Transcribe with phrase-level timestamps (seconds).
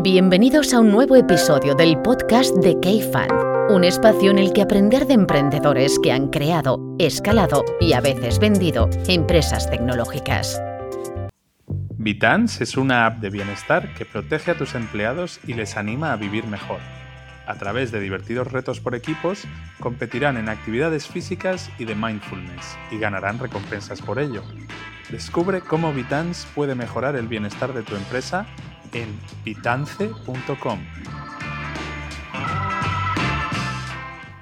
[0.00, 3.30] Bienvenidos a un nuevo episodio del podcast de K-Fan,
[3.68, 8.38] un espacio en el que aprender de emprendedores que han creado, escalado y a veces
[8.38, 10.62] vendido empresas tecnológicas.
[11.96, 16.16] Vitans es una app de bienestar que protege a tus empleados y les anima a
[16.16, 16.78] vivir mejor.
[17.48, 19.42] A través de divertidos retos por equipos,
[19.80, 24.44] competirán en actividades físicas y de mindfulness y ganarán recompensas por ello.
[25.10, 28.46] Descubre cómo Vitans puede mejorar el bienestar de tu empresa
[28.94, 30.86] en vitance.com.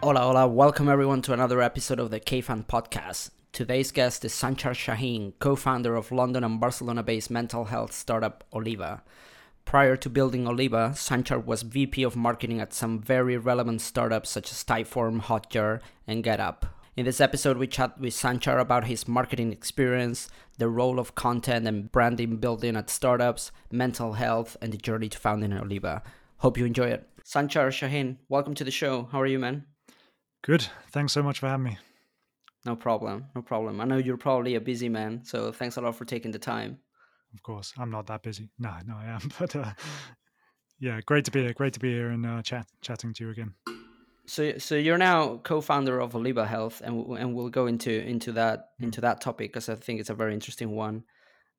[0.02, 3.30] Hola, hola, welcome everyone to another episode of the KFund podcast.
[3.52, 8.44] Today's guest is Sançar Sahin, co founder of London and Barcelona based mental health startup
[8.52, 9.02] Oliva.
[9.64, 14.52] Prior to building Oliva, Sançar was VP of marketing at some very relevant startups such
[14.52, 16.68] as Typeform, Hotjar, and GetApp.
[16.96, 20.28] In this episode, we chat with Sançar about his marketing experience,
[20.58, 25.18] the role of content and branding building at startups, mental health, and the journey to
[25.18, 26.02] founding Oliva.
[26.38, 27.08] Hope you enjoy it.
[27.24, 29.08] Sançar Sahin, welcome to the show.
[29.12, 29.64] How are you, man?
[30.42, 30.66] Good.
[30.90, 31.78] Thanks so much for having me.
[32.64, 33.26] No problem.
[33.34, 33.80] No problem.
[33.80, 36.78] I know you're probably a busy man, so thanks a lot for taking the time
[37.36, 37.72] of course.
[37.78, 38.48] I'm not that busy.
[38.58, 39.20] No, no, I am.
[39.38, 39.72] But uh,
[40.78, 41.52] yeah, great to be here.
[41.52, 43.54] Great to be here and uh, chat chatting to you again.
[44.26, 48.70] So, so you're now co-founder of Oliva Health, and and we'll go into into that
[48.80, 48.84] mm.
[48.84, 51.04] into that topic because I think it's a very interesting one,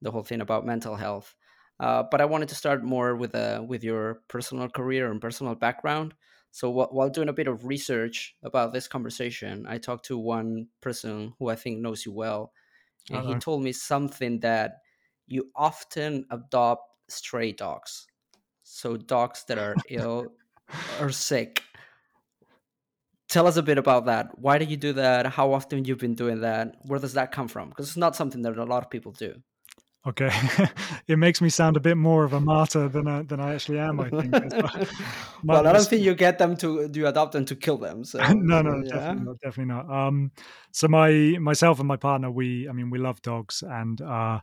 [0.01, 1.35] the whole thing about mental health.
[1.79, 5.55] Uh, but I wanted to start more with uh, with your personal career and personal
[5.55, 6.13] background.
[6.51, 11.33] So while doing a bit of research about this conversation, I talked to one person
[11.37, 12.51] who I think knows you well,
[13.09, 13.33] and uh-huh.
[13.33, 14.79] he told me something that
[15.27, 18.07] you often adopt stray dogs.
[18.63, 20.33] So dogs that are ill
[20.99, 21.61] or sick.
[23.29, 24.37] Tell us a bit about that.
[24.39, 25.25] Why do you do that?
[25.25, 26.75] How often you've been doing that?
[26.83, 27.69] Where does that come from?
[27.69, 29.35] Because it's not something that a lot of people do.
[30.07, 30.31] Okay,
[31.07, 33.79] it makes me sound a bit more of a martyr than I, than I actually
[33.79, 33.99] am.
[33.99, 34.33] I think.
[35.43, 38.05] well, I don't think you get them to do adopt them to kill them.
[38.05, 38.93] So no, no, yeah.
[38.93, 39.39] definitely not.
[39.41, 39.89] Definitely not.
[39.91, 40.31] Um,
[40.71, 44.39] so my myself and my partner, we, I mean, we love dogs, and uh,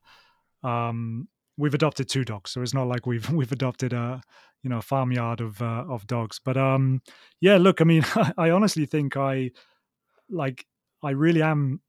[0.62, 4.20] um, we've adopted two dogs, so it's not like we've we've adopted a
[4.62, 6.40] you know a farmyard of uh, of dogs.
[6.44, 7.02] But um,
[7.40, 8.04] yeah, look, I mean,
[8.38, 9.50] I honestly think I
[10.28, 10.66] like
[11.02, 11.80] I really am.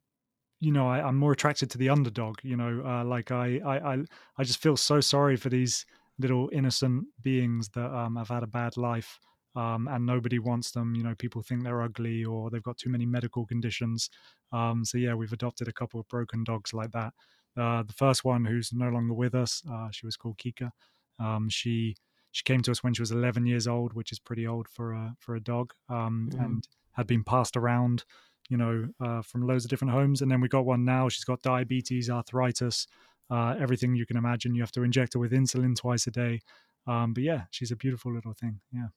[0.61, 2.37] You know, I, am more attracted to the underdog.
[2.41, 3.97] You know, uh, like I, I, I,
[4.37, 5.85] I just feel so sorry for these
[6.17, 9.19] little innocent beings that um, have had a bad life.
[9.55, 10.95] Um, and nobody wants them.
[10.95, 14.09] You know, people think they're ugly or they've got too many medical conditions.
[14.51, 17.13] Um, so yeah, we've adopted a couple of broken dogs like that.
[17.57, 20.71] Uh, the first one, who's no longer with us, uh, she was called Kika.
[21.19, 21.95] Um, she
[22.31, 24.91] she came to us when she was 11 years old, which is pretty old for
[24.93, 26.44] a for a dog, um, mm.
[26.44, 28.03] and had been passed around,
[28.49, 30.21] you know, uh, from loads of different homes.
[30.21, 31.07] And then we got one now.
[31.09, 32.88] She's got diabetes, arthritis,
[33.29, 34.53] uh, everything you can imagine.
[34.53, 36.41] You have to inject her with insulin twice a day.
[36.88, 38.59] Um, but yeah, she's a beautiful little thing.
[38.71, 38.88] Yeah.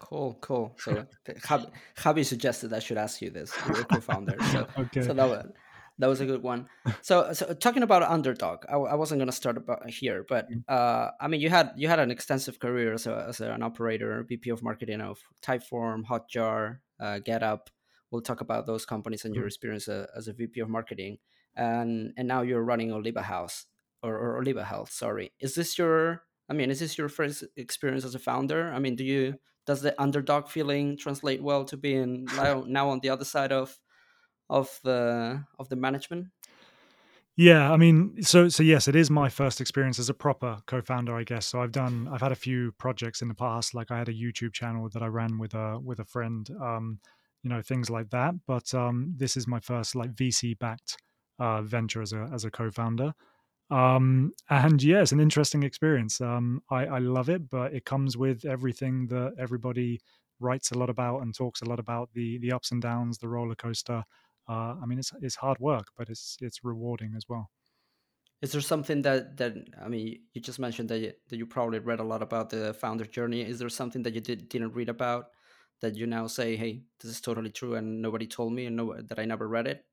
[0.00, 0.76] Cool, cool.
[0.78, 1.06] So
[1.96, 3.52] Javi, suggested I should ask you this.
[3.66, 5.02] You're a co-founder, so, okay.
[5.02, 5.52] so that,
[5.98, 6.68] that was a good one.
[7.02, 10.62] So, so talking about underdog, I, I wasn't gonna start about here, but mm.
[10.68, 14.24] uh, I mean, you had you had an extensive career as, a, as an operator,
[14.28, 17.68] VP of marketing of Typeform, Hotjar, uh, GetApp.
[18.10, 19.48] We'll talk about those companies and your mm.
[19.48, 21.18] experience uh, as a VP of marketing,
[21.56, 23.66] and and now you're running Oliva House
[24.02, 24.90] or, or Oliva Health.
[24.90, 26.22] Sorry, is this your?
[26.48, 28.72] I mean, is this your first experience as a founder?
[28.72, 29.34] I mean, do you
[29.66, 33.78] does the underdog feeling translate well to being now, now on the other side of
[34.52, 36.28] of the of the management?
[37.36, 41.14] Yeah, I mean, so so yes, it is my first experience as a proper co-founder,
[41.16, 41.46] I guess.
[41.46, 44.12] So I've done, I've had a few projects in the past, like I had a
[44.14, 47.00] YouTube channel that I ran with a with a friend, um,
[47.42, 48.34] you know, things like that.
[48.46, 50.98] But um, this is my first like VC backed
[51.38, 53.14] uh, venture as a as a co-founder,
[53.70, 56.20] um, and yeah, it's an interesting experience.
[56.20, 60.00] Um, I, I love it, but it comes with everything that everybody
[60.38, 63.28] writes a lot about and talks a lot about the the ups and downs, the
[63.28, 64.04] roller coaster
[64.48, 67.50] uh, I mean, it's it's hard work, but it's it's rewarding as well.
[68.40, 71.78] Is there something that that I mean, you just mentioned that you, that you probably
[71.78, 73.42] read a lot about the founder journey.
[73.42, 75.26] Is there something that you did, didn't read about
[75.80, 79.00] that you now say, "Hey, this is totally true," and nobody told me, and no,
[79.00, 79.84] that I never read it?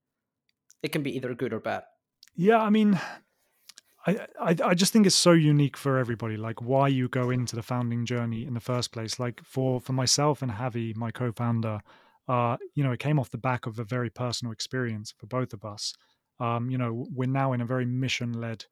[0.81, 1.83] It can be either good or bad.
[2.35, 2.99] Yeah, I mean,
[4.07, 6.37] I, I, I just think it's so unique for everybody.
[6.37, 9.19] Like why you go into the founding journey in the first place.
[9.19, 11.81] Like for for myself and Javi, my co-founder,
[12.29, 15.51] uh, you know, it came off the back of a very personal experience for both
[15.51, 15.93] of us.
[16.39, 18.63] Um, you know, we're now in a very mission led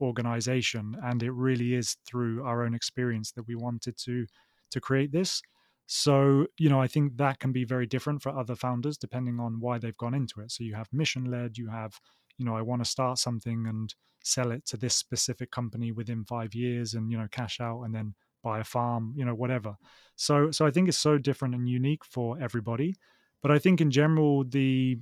[0.00, 4.26] organization, and it really is through our own experience that we wanted to
[4.70, 5.40] to create this.
[5.86, 9.60] So, you know, I think that can be very different for other founders depending on
[9.60, 10.50] why they've gone into it.
[10.50, 11.92] So you have mission led, you have,
[12.38, 16.24] you know, I want to start something and sell it to this specific company within
[16.24, 18.14] five years and, you know, cash out and then
[18.46, 19.76] buy a farm, you know, whatever.
[20.14, 22.94] So so I think it's so different and unique for everybody.
[23.42, 24.98] But I think in general the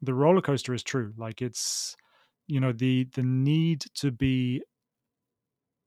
[0.00, 1.12] the roller coaster is true.
[1.16, 1.96] Like it's
[2.46, 4.62] you know the the need to be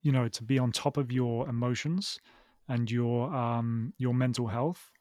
[0.04, 2.20] you know to be on top of your emotions
[2.68, 4.92] and your um your mental health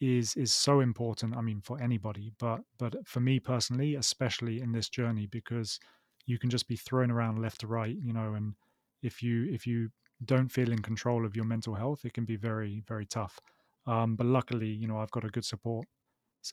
[0.00, 4.72] is is so important i mean for anybody but but for me personally especially in
[4.72, 5.78] this journey because
[6.26, 8.54] you can just be thrown around left to right you know and
[9.02, 9.88] if you if you
[10.24, 13.38] don't feel in control of your mental health it can be very very tough.
[13.86, 15.86] Um, but luckily you know i've got a good support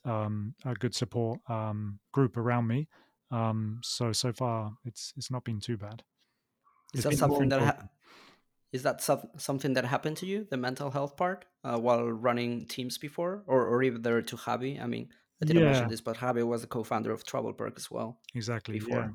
[0.05, 2.87] um, a good support um, group around me.
[3.31, 6.03] Um, so so far it's it's not been too bad.
[6.93, 7.87] Is that something that ha-
[8.73, 9.01] is that
[9.37, 13.43] something that happened to you the mental health part uh, while running teams before?
[13.47, 14.81] Or, or even there to javi?
[14.81, 15.09] I mean
[15.41, 15.71] i didn't yeah.
[15.71, 19.13] mention this but javi was the co-founder of TravelPerk as well exactly before.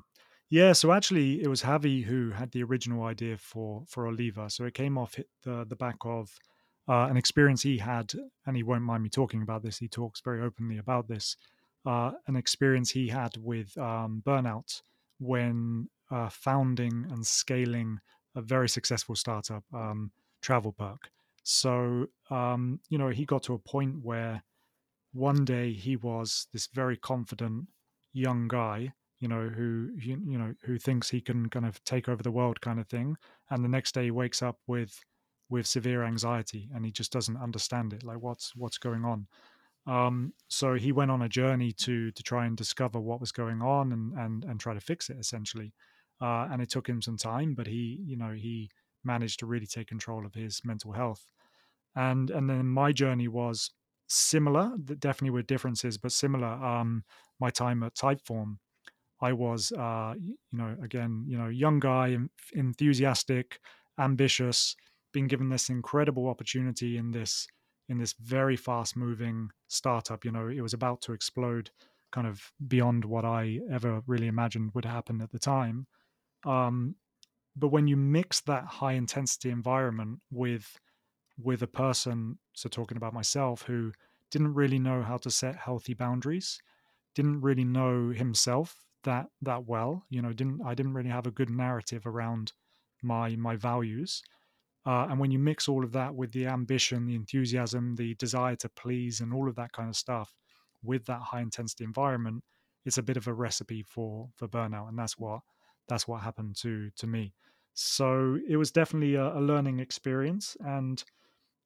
[0.51, 4.65] Yeah so actually it was javi who had the original idea for for oliva so
[4.65, 6.39] it came off the the back of
[6.89, 8.13] uh, an experience he had
[8.47, 11.37] and he won't mind me talking about this he talks very openly about this
[11.85, 14.83] uh, an experience he had with um, burnout
[15.19, 17.99] when uh, founding and scaling
[18.35, 20.11] a very successful startup, um,
[20.43, 20.99] TravelPerk.
[21.43, 24.43] So, um, you know, he got to a point where
[25.13, 27.67] one day he was this very confident
[28.13, 32.23] young guy, you know, who, you, know, who thinks he can kind of take over
[32.23, 33.17] the world kind of thing.
[33.51, 35.05] And the next day he wakes up with,
[35.49, 38.05] with severe anxiety and he just doesn't understand it.
[38.05, 39.27] Like what's, what's going on?
[39.87, 43.63] Um, so he went on a journey to to try and discover what was going
[43.63, 45.73] on and and and try to fix it essentially
[46.21, 48.71] uh, and it took him some time, but he, you know, he
[49.05, 51.27] managed to really take control of his mental health.
[51.95, 53.71] And and then my journey was
[54.09, 56.49] similar, definitely with differences, but similar.
[56.49, 57.05] Um,
[57.39, 58.59] my time at Typeform,
[59.21, 62.17] I was, uh, you know, again, you know, young guy,
[62.53, 63.61] enthusiastic,
[63.99, 64.77] ambitious,
[65.13, 67.47] being given this incredible opportunity in this
[67.89, 70.25] in this very fast moving startup.
[70.25, 71.71] You know, it was about to explode,
[72.13, 75.87] kind of beyond what I ever really imagined would happen at the time.
[76.45, 76.97] Um,
[77.57, 80.79] but when you mix that high intensity environment with
[81.43, 83.93] with a person, so talking about myself, who
[84.31, 86.61] didn't really know how to set healthy boundaries,
[87.15, 91.33] didn't really know himself that that well, you know, didn't I didn't really have a
[91.33, 92.53] good narrative around
[93.03, 94.23] my my values.
[94.87, 98.57] Uh, and when you mix all of that with the ambition, the enthusiasm, the desire
[98.57, 100.33] to please, and all of that kind of stuff,
[100.83, 102.45] with that high intensity environment,
[102.85, 105.41] it's a bit of a recipe for for burnout, and that's what
[105.89, 107.35] that's what happened to to me.
[107.75, 111.03] So it was definitely a, a learning experience, and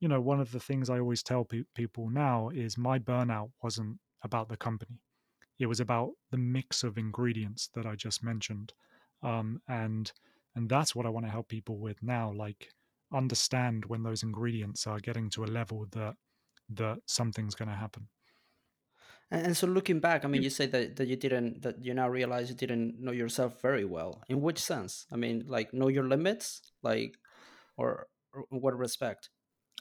[0.01, 3.51] you know, one of the things I always tell pe- people now is my burnout
[3.63, 5.01] wasn't about the company;
[5.61, 8.73] it was about the mix of ingredients that I just mentioned,
[9.23, 10.11] um, and
[10.57, 12.33] and that's what I want to help people with now.
[12.33, 12.71] Like
[13.13, 16.17] understand when those ingredients are getting to a level that
[16.71, 18.09] that something's going to happen.
[19.31, 21.95] And, and so looking back, I mean, you say that, that you didn't, that you
[21.95, 24.23] now realize you didn't know yourself very well.
[24.29, 25.07] In which sense?
[25.13, 27.17] I mean, like know your limits, like,
[27.77, 29.31] or, or what respect?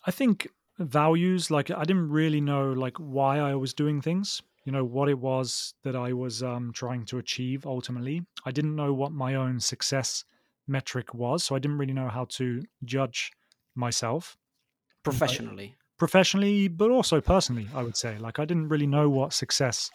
[0.05, 0.47] I think
[0.77, 4.41] values, like I didn't really know like why I was doing things.
[4.69, 8.21] You know what it was that I was um, trying to achieve ultimately.
[8.45, 10.25] I didn't know what my own success
[10.67, 13.31] metric was, so I didn't really know how to judge
[13.73, 14.37] myself
[15.01, 18.19] professionally professionally, but also personally, I would say.
[18.19, 19.89] Like I didn't really know what success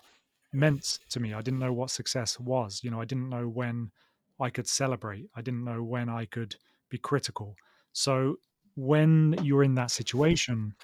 [0.52, 1.32] meant to me.
[1.34, 2.80] I didn't know what success was.
[2.82, 3.92] You know, I didn't know when
[4.40, 5.26] I could celebrate.
[5.36, 6.56] I didn't know when I could
[6.90, 7.54] be critical.
[7.92, 8.38] So
[8.74, 10.74] when you're in that situation,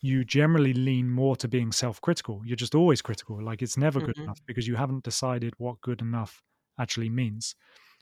[0.00, 2.42] you generally lean more to being self-critical.
[2.44, 3.42] You're just always critical.
[3.42, 4.24] Like it's never good mm-hmm.
[4.24, 6.42] enough because you haven't decided what good enough
[6.78, 7.56] actually means.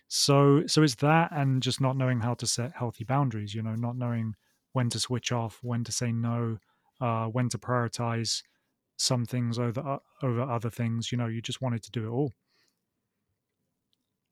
[0.08, 3.74] So so it's that and just not knowing how to set healthy boundaries, you know,
[3.74, 4.34] not knowing
[4.72, 6.58] when to switch off, when to say no,
[7.00, 8.42] uh, when to prioritize
[8.98, 11.10] some things over uh, over other things.
[11.10, 12.34] You know, you just wanted to do it all.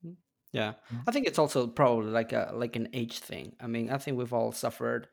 [0.06, 0.16] Mm,
[0.52, 0.75] yeah,
[1.06, 3.56] I think it's also probably like a like an age thing.
[3.59, 5.09] I mean, I think we've all suffered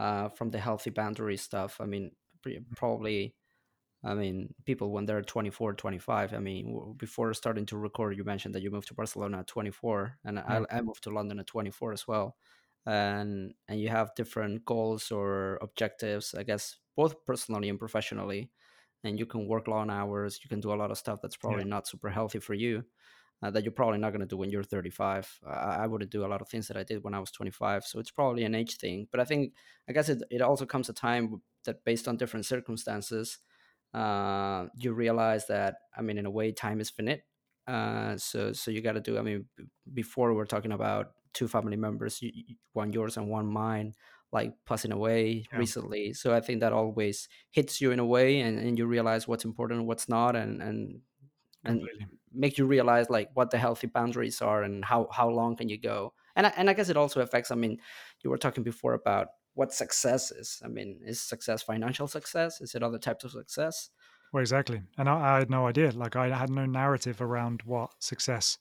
[0.00, 1.80] uh, from the healthy boundary stuff.
[1.80, 2.12] I mean,
[2.76, 3.34] probably.
[4.02, 6.32] I mean, people when they're 24, 25.
[6.32, 10.16] I mean, before starting to record, you mentioned that you moved to Barcelona at 24,
[10.24, 10.38] and.
[10.38, 12.34] I, I moved to London at 24 as well
[12.86, 18.50] and and you have different goals or objectives i guess both personally and professionally
[19.04, 21.60] and you can work long hours you can do a lot of stuff that's probably
[21.60, 21.68] yeah.
[21.68, 22.82] not super healthy for you
[23.42, 26.24] uh, that you're probably not going to do when you're 35 uh, i wouldn't do
[26.24, 28.54] a lot of things that i did when i was 25 so it's probably an
[28.54, 29.52] age thing but i think
[29.88, 33.38] i guess it, it also comes a time that based on different circumstances
[33.92, 37.22] uh, you realize that i mean in a way time is finite
[37.66, 39.44] uh, so so you got to do i mean
[39.92, 42.22] before we're talking about two family members,
[42.72, 43.94] one yours and one mine,
[44.32, 45.58] like passing away yeah.
[45.58, 46.12] recently.
[46.12, 49.44] So I think that always hits you in a way, and, and you realize what's
[49.44, 51.00] important, and what's not, and and
[51.64, 51.86] and
[52.32, 55.78] make you realize like what the healthy boundaries are and how how long can you
[55.78, 56.12] go.
[56.36, 57.50] And I, and I guess it also affects.
[57.50, 57.78] I mean,
[58.22, 60.60] you were talking before about what success is.
[60.64, 62.60] I mean, is success financial success?
[62.60, 63.90] Is it other types of success?
[64.32, 64.82] Well, exactly.
[64.96, 65.90] And I, I had no idea.
[65.90, 68.58] Like I had no narrative around what success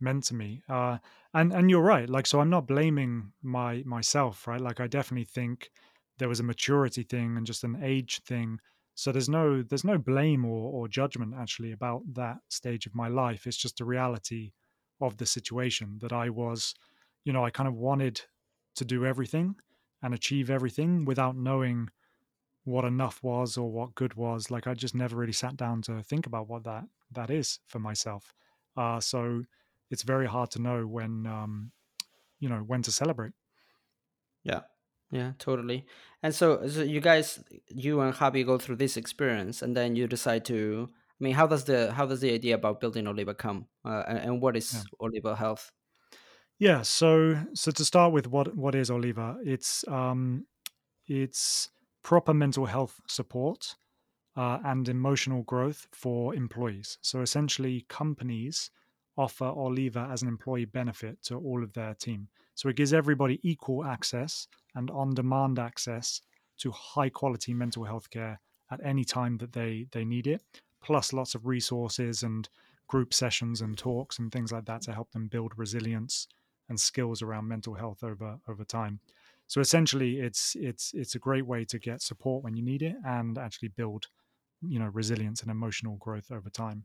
[0.00, 0.62] meant to me.
[0.68, 0.98] Uh,
[1.32, 2.08] and and you're right.
[2.08, 4.60] Like so, I'm not blaming my myself, right?
[4.60, 5.70] Like I definitely think
[6.18, 8.58] there was a maturity thing and just an age thing.
[8.94, 13.08] So there's no there's no blame or, or judgment actually about that stage of my
[13.08, 13.46] life.
[13.46, 14.52] It's just a reality
[15.00, 16.74] of the situation that I was,
[17.24, 18.22] you know, I kind of wanted
[18.76, 19.56] to do everything
[20.02, 21.88] and achieve everything without knowing
[22.64, 24.50] what enough was or what good was.
[24.50, 27.78] Like I just never really sat down to think about what that that is for
[27.78, 28.32] myself.
[28.76, 29.44] Uh, so
[29.90, 31.72] it's very hard to know when um,
[32.40, 33.32] you know when to celebrate.
[34.44, 34.62] Yeah,
[35.14, 35.86] yeah, totally.
[36.24, 40.08] And so, so you guys, you and Javi go through this experience, and then you
[40.08, 40.90] decide to.
[40.90, 44.18] I mean, how does the how does the idea about building Oliva come, uh, and,
[44.18, 44.82] and, what is yeah.
[45.00, 45.70] Oliva Health?
[46.58, 49.36] Yeah, so so to start with, what what is Oliva?
[49.44, 50.46] It's um,
[51.06, 51.70] it's
[52.02, 53.76] proper mental health support
[54.36, 56.98] uh, and emotional growth for employees.
[57.02, 58.70] So essentially, companies
[59.16, 62.30] offer Oliva as an employee benefit to all of their team.
[62.54, 66.20] So it gives everybody equal access and on demand access
[66.58, 70.42] to high quality mental health care at any time that they, they need it,
[70.82, 72.48] plus lots of resources and
[72.86, 76.28] group sessions and talks and things like that to help them build resilience
[76.68, 79.00] and skills around mental health over over time.
[79.46, 82.96] So essentially it's it's it's a great way to get support when you need it
[83.04, 84.06] and actually build
[84.62, 86.84] you know resilience and emotional growth over time.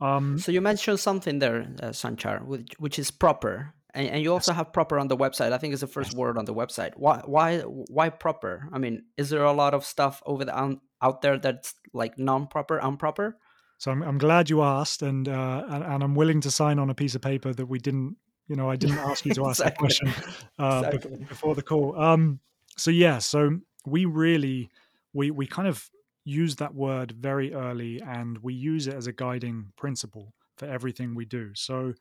[0.00, 4.32] Um, so you mentioned something there, uh, Sançar, which, which is proper, and, and, you
[4.32, 5.52] also have proper on the website.
[5.52, 6.92] I think it's the first word on the website.
[6.96, 8.68] Why, why, why proper?
[8.72, 12.18] I mean, is there a lot of stuff over the um, out there that's like
[12.18, 13.38] non-proper, improper?
[13.78, 16.90] So I'm, I'm glad you asked, and, uh, and, and I'm willing to sign on
[16.90, 18.16] a piece of paper that we didn't,
[18.48, 19.70] you know, I didn't ask you to ask exactly.
[19.70, 21.24] that question uh, exactly.
[21.28, 21.98] before the call.
[22.00, 22.40] Um,
[22.76, 24.70] so yeah, so we really
[25.12, 25.88] we we kind of
[26.24, 31.14] use that word very early and we use it as a guiding principle for everything
[31.14, 31.50] we do.
[31.54, 31.94] So,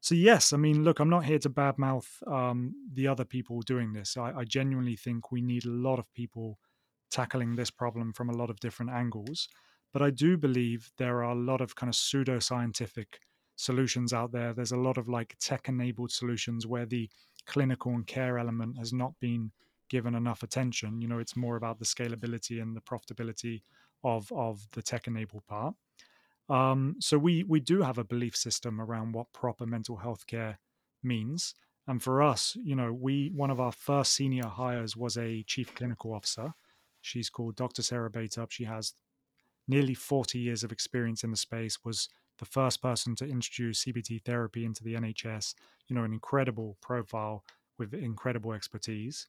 [0.00, 3.92] so yes, I mean, look, I'm not here to badmouth um, the other people doing
[3.92, 4.16] this.
[4.16, 6.58] I, I genuinely think we need a lot of people
[7.10, 9.48] tackling this problem from a lot of different angles.
[9.92, 13.20] But I do believe there are a lot of kind of pseudo scientific
[13.56, 14.52] solutions out there.
[14.52, 17.10] There's a lot of like tech enabled solutions where the
[17.46, 19.50] clinical and care element has not been
[19.88, 21.00] given enough attention.
[21.00, 23.62] You know, it's more about the scalability and the profitability
[24.04, 25.74] of of the tech enabled part.
[26.48, 30.58] Um, so we we do have a belief system around what proper mental health care
[31.02, 31.54] means.
[31.86, 35.74] And for us, you know, we one of our first senior hires was a chief
[35.74, 36.52] clinical officer.
[37.00, 37.82] She's called Dr.
[37.82, 38.50] Sarah Baitup.
[38.50, 38.94] She has
[39.66, 44.24] nearly 40 years of experience in the space, was the first person to introduce CBT
[44.24, 45.54] therapy into the NHS,
[45.88, 47.44] you know, an incredible profile
[47.78, 49.28] with incredible expertise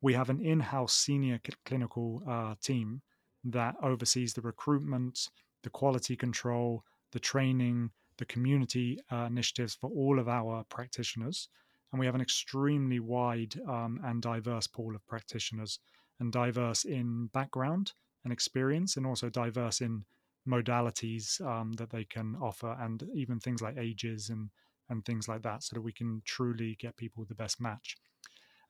[0.00, 3.02] we have an in-house senior clinical uh, team
[3.44, 5.30] that oversees the recruitment,
[5.66, 11.48] the quality control, the training, the community uh, initiatives for all of our practitioners.
[11.90, 15.80] And we have an extremely wide um, and diverse pool of practitioners,
[16.20, 20.04] and diverse in background and experience, and also diverse in
[20.48, 24.50] modalities um, that they can offer, and even things like ages and
[24.88, 27.96] and things like that, so that we can truly get people the best match.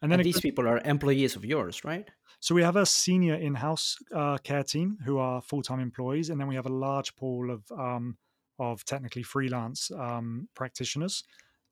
[0.03, 2.07] And then and these people are employees of yours, right?
[2.41, 6.49] So we have a senior in-house uh, care team who are full-time employees, and then
[6.49, 8.19] we have a large pool of um,
[8.59, 11.25] of technically freelance um, practitioners,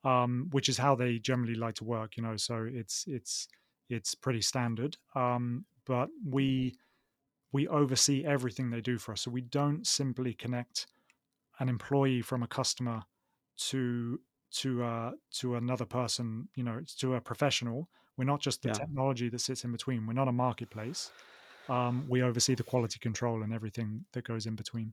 [0.05, 2.17] um, which is how they generally like to work.
[2.17, 3.47] You know, so it's it's
[3.91, 4.97] it's pretty standard.
[5.15, 6.77] Um, but we
[7.53, 10.87] we oversee everything they do for us, so we don't simply connect
[11.61, 13.03] an employee from a customer
[13.57, 14.19] to
[14.59, 16.49] to uh, to another person.
[16.55, 18.75] You know, to a professional we're not just the yeah.
[18.75, 20.07] technology that sits in between.
[20.07, 21.11] We're not a marketplace.
[21.69, 24.93] Um, we oversee the quality control and everything that goes in between.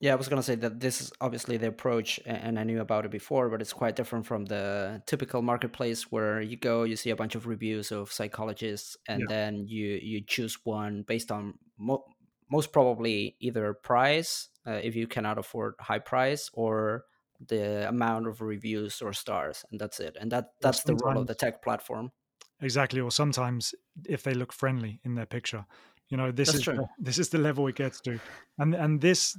[0.00, 2.80] Yeah, I was going to say that this is obviously the approach, and I knew
[2.80, 6.96] about it before, but it's quite different from the typical marketplace where you go, you
[6.96, 9.26] see a bunch of reviews of psychologists, and yeah.
[9.28, 12.06] then you you choose one based on mo-
[12.50, 17.04] most probably either price, uh, if you cannot afford high price, or
[17.48, 20.16] the amount of reviews or stars, and that's it.
[20.20, 22.12] And that that's the role of the tech platform.
[22.60, 23.74] Exactly, or sometimes
[24.06, 25.64] if they look friendly in their picture,
[26.08, 28.18] you know this That's is the, this is the level it gets to,
[28.58, 29.36] and and this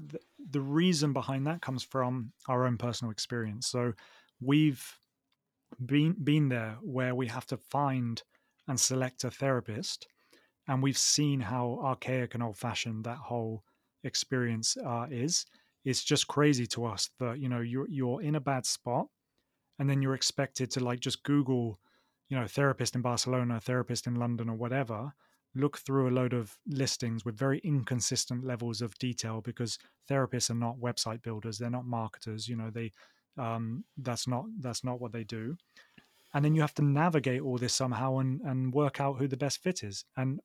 [0.50, 3.68] the reason behind that comes from our own personal experience.
[3.68, 3.94] So
[4.40, 4.84] we've
[5.86, 8.22] been been there where we have to find
[8.68, 10.08] and select a therapist.
[10.68, 13.64] And we've seen how archaic and old fashioned that whole
[14.04, 15.46] experience uh, is.
[15.84, 19.08] It's just crazy to us that you know you're you're in a bad spot,
[19.80, 21.80] and then you're expected to like just Google,
[22.30, 25.14] you know, therapist in Barcelona, therapist in London, or whatever,
[25.56, 29.78] look through a load of listings with very inconsistent levels of detail because
[30.10, 32.90] therapists are not website builders they're not marketers you know they
[33.38, 35.56] um, that's not that's not what they do.
[36.34, 39.38] And then you have to navigate all this somehow and and work out who the
[39.38, 40.06] best fit is.
[40.18, 40.40] And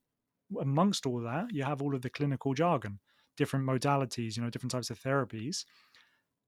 [0.61, 3.01] amongst all that you have all of the clinical jargon
[3.37, 5.65] different modalities you know different types of therapies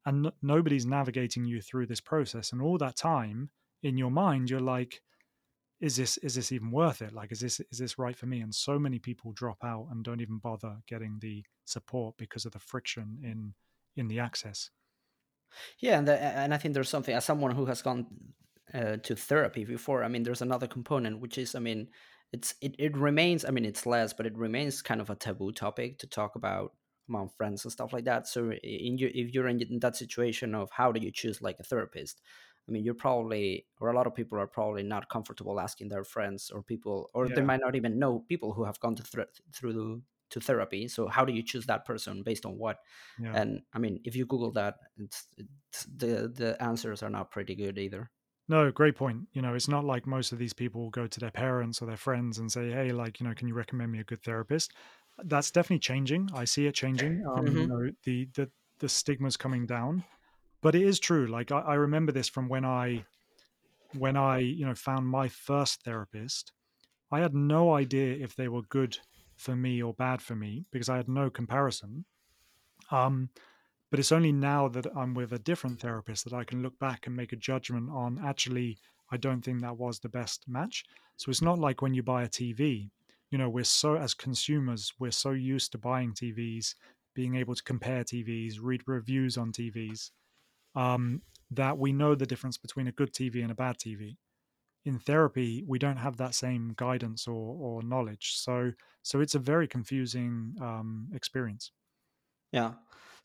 [0.07, 3.51] and n- nobody's navigating you through this process and all that time
[3.83, 5.01] in your mind you're like
[5.81, 7.13] is this is this even worth it?
[7.13, 8.41] Like is this is this right for me?
[8.41, 12.53] And so many people drop out and don't even bother getting the support because of
[12.53, 13.55] the friction in
[13.97, 14.71] in the access.
[15.79, 18.07] Yeah and the, and i think there's something as someone who has gone
[18.75, 21.89] uh, to therapy before i mean there's another component which is i mean
[22.33, 25.53] it's it, it remains i mean it's less but it remains kind of a taboo
[25.53, 26.73] topic to talk about
[27.09, 30.69] among friends and stuff like that so in your, if you're in that situation of
[30.71, 32.21] how do you choose like a therapist
[32.69, 36.05] I mean, you're probably, or a lot of people are probably not comfortable asking their
[36.05, 37.37] friends or people, or yeah.
[37.37, 40.89] they might not even know people who have gone to th- through to therapy.
[40.89, 42.77] So how do you choose that person based on what?
[43.19, 43.33] Yeah.
[43.35, 47.55] And I mean, if you Google that, it's, it's, the the answers are not pretty
[47.55, 48.11] good either.
[48.49, 49.29] No, great point.
[49.33, 51.97] You know, it's not like most of these people go to their parents or their
[51.97, 54.73] friends and say, "Hey, like, you know, can you recommend me a good therapist?"
[55.25, 56.31] That's definitely changing.
[56.35, 57.25] I see it changing.
[57.27, 57.59] Um, mm-hmm.
[57.59, 60.05] You know, the the the stigma's coming down
[60.61, 63.05] but it is true like I, I, remember this from when i
[63.97, 66.53] when i you know found my first therapist
[67.11, 68.99] i had no idea if they were good
[69.37, 72.05] for me or bad for me because i had no comparison
[72.91, 73.31] um
[73.91, 77.07] but it's only now that i'm with a different therapist that i can look back
[77.07, 78.79] and make a judgment on actually
[79.11, 80.85] i don't think that was the best match
[81.17, 82.91] so it's not like when you buy a tv
[83.31, 86.75] you know we're so as consumers we're so used to buying tvs
[87.15, 90.11] being able to compare tvs read reviews on tvs
[90.75, 94.19] um, that we know the difference between a good TV and a bad TV.
[94.85, 98.73] In therapy, we don't have that same guidance or, or knowledge, so
[99.03, 101.73] so it's a very confusing um, experience.
[102.53, 102.75] Yeah.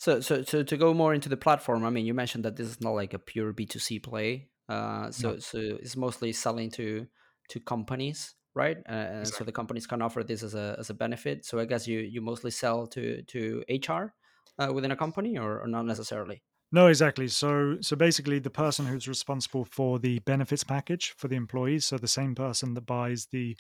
[0.04, 2.68] So so so to go more into the platform, I mean, you mentioned that this
[2.68, 4.50] is not like a pure B two C play.
[4.68, 5.39] Uh, so no.
[5.39, 7.08] so it's mostly selling to
[7.52, 8.76] to companies, right?
[8.86, 9.38] Uh, exactly.
[9.38, 11.46] So the companies can offer this as a as a benefit.
[11.46, 14.13] So I guess you you mostly sell to to HR
[14.60, 16.44] uh, within a company, or, or not necessarily.
[16.74, 17.30] No, exactly.
[17.30, 21.98] So, so basically, the person who's responsible for the benefits package for the employees, so
[21.98, 23.56] the same person that buys the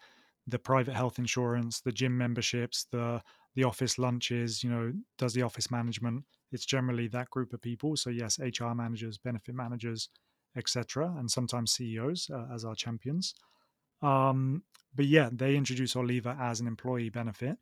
[0.47, 3.21] the private health insurance, the gym memberships, the
[3.55, 6.23] the office lunches, you know, does the office management.
[6.51, 7.95] It's generally that group of people.
[7.95, 10.09] So yes, HR managers, benefit managers,
[10.57, 13.35] etc., and sometimes CEOs uh, as our champions.
[14.01, 14.63] Um,
[14.95, 17.57] but yeah, they introduce Oliva as an employee benefit,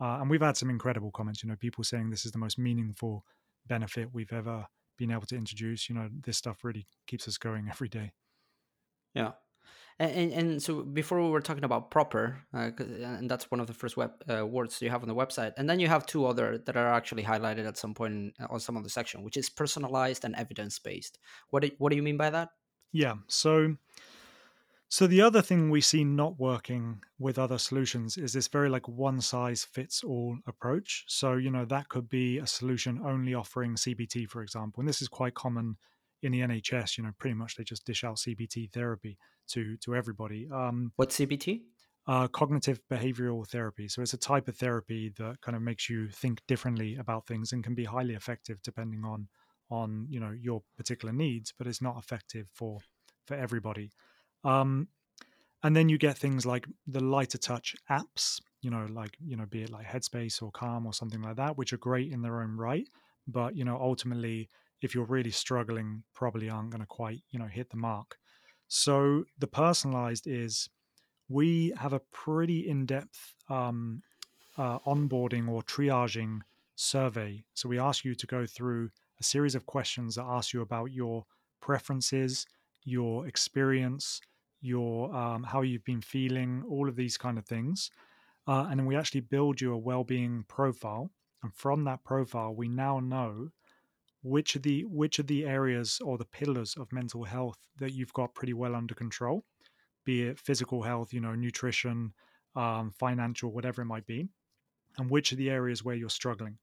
[0.00, 1.42] uh, and we've had some incredible comments.
[1.42, 3.24] You know, people saying this is the most meaningful
[3.66, 4.66] benefit we've ever
[4.98, 8.12] been able to introduce you know this stuff really keeps us going every day
[9.14, 9.32] yeah
[9.98, 13.74] and, and, so before we were talking about proper uh, and that's one of the
[13.74, 16.58] first web uh, words you have on the website and then you have two other
[16.58, 19.48] that are actually highlighted at some point in, on some of the section which is
[19.48, 21.18] personalized and evidence-based
[21.50, 22.50] what do, what do you mean by that
[22.92, 23.76] yeah so
[24.92, 28.86] so the other thing we see not working with other solutions is this very like
[28.86, 31.06] one size fits all approach.
[31.08, 34.82] So, you know, that could be a solution only offering CBT, for example.
[34.82, 35.78] And this is quite common
[36.22, 39.94] in the NHS, you know, pretty much they just dish out CBT therapy to to
[39.94, 40.48] everybody.
[40.52, 41.62] Um, What's CBT?
[42.06, 43.86] Uh, cognitive behavioral therapy.
[43.88, 47.52] So it's a type of therapy that kind of makes you think differently about things
[47.52, 49.28] and can be highly effective depending on
[49.70, 52.80] on you know your particular needs, but it's not effective for
[53.26, 53.90] for everybody.
[54.44, 54.88] Um,
[55.62, 59.46] and then you get things like the lighter touch apps, you know, like, you know,
[59.46, 62.42] be it like Headspace or Calm or something like that, which are great in their
[62.42, 62.88] own right.
[63.28, 64.48] But, you know, ultimately,
[64.82, 68.18] if you're really struggling, probably aren't going to quite, you know, hit the mark.
[68.68, 70.68] So the personalized is
[71.28, 74.02] we have a pretty in depth um,
[74.58, 76.40] uh, onboarding or triaging
[76.74, 77.44] survey.
[77.54, 78.90] So we ask you to go through
[79.20, 81.24] a series of questions that ask you about your
[81.60, 82.44] preferences,
[82.84, 84.20] your experience,
[84.60, 87.90] your um, how you've been feeling, all of these kind of things,
[88.46, 91.10] uh, and then we actually build you a well-being profile.
[91.42, 93.50] And from that profile, we now know
[94.22, 98.12] which are the which are the areas or the pillars of mental health that you've
[98.12, 99.44] got pretty well under control,
[100.04, 102.12] be it physical health, you know, nutrition,
[102.54, 104.28] um, financial, whatever it might be,
[104.98, 106.58] and which are the areas where you're struggling.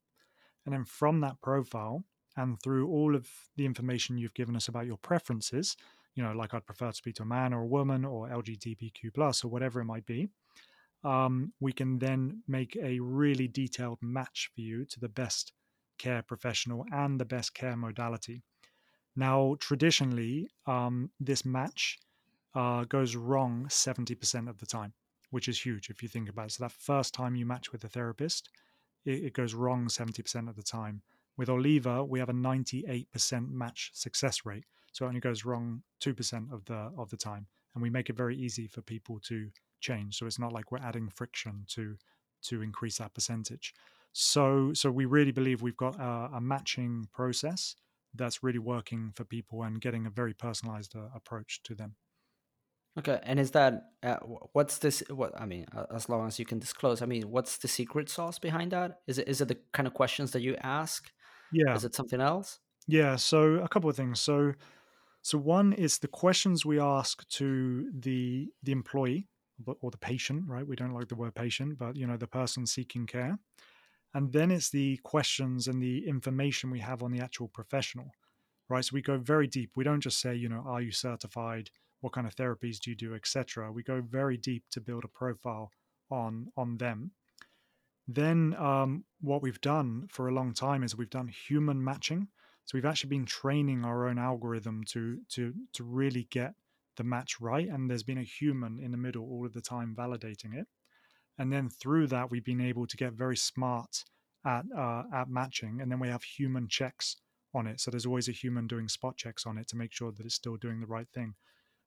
[0.66, 2.04] And then from that profile
[2.38, 5.76] and through all of the information you've given us about your preferences,
[6.16, 9.14] you know, like I'd prefer to speak to a man or a woman or LGBTQ
[9.14, 10.30] plus or whatever it might be.
[11.04, 15.54] Um, we can then make a really detailed match for you to the best
[16.00, 18.42] care professional and the best care modality.
[19.16, 22.00] Now, traditionally, um, this match
[22.56, 24.94] uh, goes wrong 70% of the time,
[25.30, 26.52] which is huge if you think about it.
[26.54, 28.50] So, that first time you match with a therapist,
[29.06, 31.02] it, it goes wrong 70% of the time.
[31.38, 36.52] With Oliva, we have a 98% match success rate, so it only goes wrong 2%
[36.52, 40.18] of the of the time, and we make it very easy for people to change.
[40.18, 41.96] So it's not like we're adding friction to
[42.42, 43.74] to increase that percentage.
[44.14, 47.76] So so we really believe we've got a, a matching process
[48.14, 51.96] that's really working for people and getting a very personalized uh, approach to them.
[52.98, 54.18] Okay, and is that uh,
[54.54, 55.04] what's this?
[55.10, 58.40] What I mean, as long as you can disclose, I mean, what's the secret sauce
[58.40, 59.02] behind that?
[59.08, 61.12] Is it is it the kind of questions that you ask
[61.52, 61.76] yeah.
[61.76, 62.60] Is it something else?
[62.88, 63.16] Yeah.
[63.16, 64.20] So a couple of things.
[64.20, 64.54] So
[65.22, 69.28] so one is the questions we ask to the the employee
[69.82, 70.66] or the patient, right?
[70.66, 73.38] We don't like the word patient, but you know the person seeking care.
[74.14, 78.12] And then it's the questions and the information we have on the actual professional,
[78.68, 78.84] right?
[78.84, 79.72] So we go very deep.
[79.76, 81.70] We don't just say, you know, are you certified?
[82.02, 83.72] What kind of therapies do you do, etc.
[83.72, 85.72] We go very deep to build a profile
[86.10, 87.12] on on them.
[88.08, 92.30] Then um, what we've done for a long time is we've done human matching.
[92.66, 96.56] So we've actually been training our own algorithm to to to really get
[96.98, 99.96] the match right, and there's been a human in the middle all of the time
[99.96, 100.68] validating it.
[101.40, 104.04] And then through that, we've been able to get very smart
[104.46, 107.16] at uh, at matching, and then we have human checks
[107.56, 107.80] on it.
[107.80, 110.36] So there's always a human doing spot checks on it to make sure that it's
[110.36, 111.34] still doing the right thing.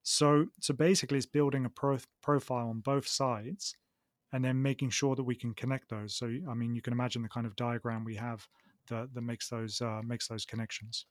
[0.03, 3.75] So so basically, it's building a pro- profile on both sides
[4.33, 6.17] and then making sure that we can connect those.
[6.17, 8.47] So, I mean, you can imagine the kind of diagram we have
[8.89, 11.07] that, that makes those uh, makes those connections.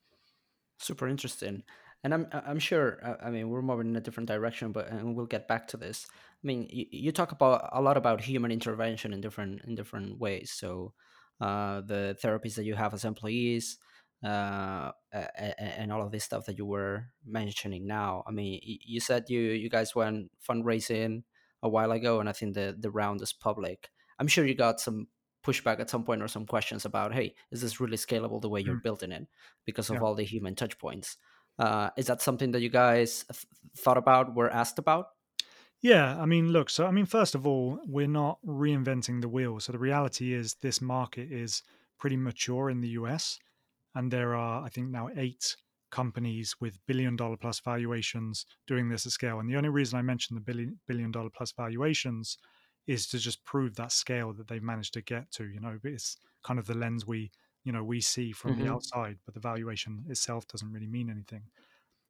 [0.80, 1.64] Super interesting,
[2.04, 3.00] and I'm I'm sure.
[3.04, 5.78] Uh, I mean, we're moving in a different direction, but and we'll get back to
[5.78, 6.08] this.
[6.12, 10.20] I mean, you, you talk about a lot about human intervention in different in different
[10.20, 10.52] ways.
[10.52, 10.94] So,
[11.40, 13.78] uh, the therapies that you have as employees,
[14.24, 18.24] uh, and all of this stuff that you were mentioning now.
[18.28, 21.24] I mean, you said you you guys went fundraising
[21.62, 23.90] a while ago, and I think the the round is public.
[24.20, 25.08] I'm sure you got some
[25.44, 28.62] pushback at some point or some questions about, hey, is this really scalable the way
[28.62, 28.84] you're mm.
[28.84, 29.28] building it
[29.66, 30.02] because of yeah.
[30.02, 31.18] all the human touch points?
[31.62, 33.46] Uh, is that something that you guys th-
[33.78, 35.10] thought about, were asked about?
[35.82, 39.60] Yeah, I mean, look, so I mean, first of all, we're not reinventing the wheel.
[39.60, 41.62] So the reality is, this market is
[42.00, 43.38] pretty mature in the US,
[43.94, 45.56] and there are, I think, now eight
[45.92, 49.40] companies with billion dollar plus valuations doing this at scale.
[49.40, 52.40] And the only reason I mention the billion billion dollar plus valuations
[52.88, 55.46] is to just prove that scale that they've managed to get to.
[55.46, 57.30] You know, it's kind of the lens we
[57.64, 58.66] you know we see from mm-hmm.
[58.66, 61.44] the outside, but the valuation itself doesn't really mean anything.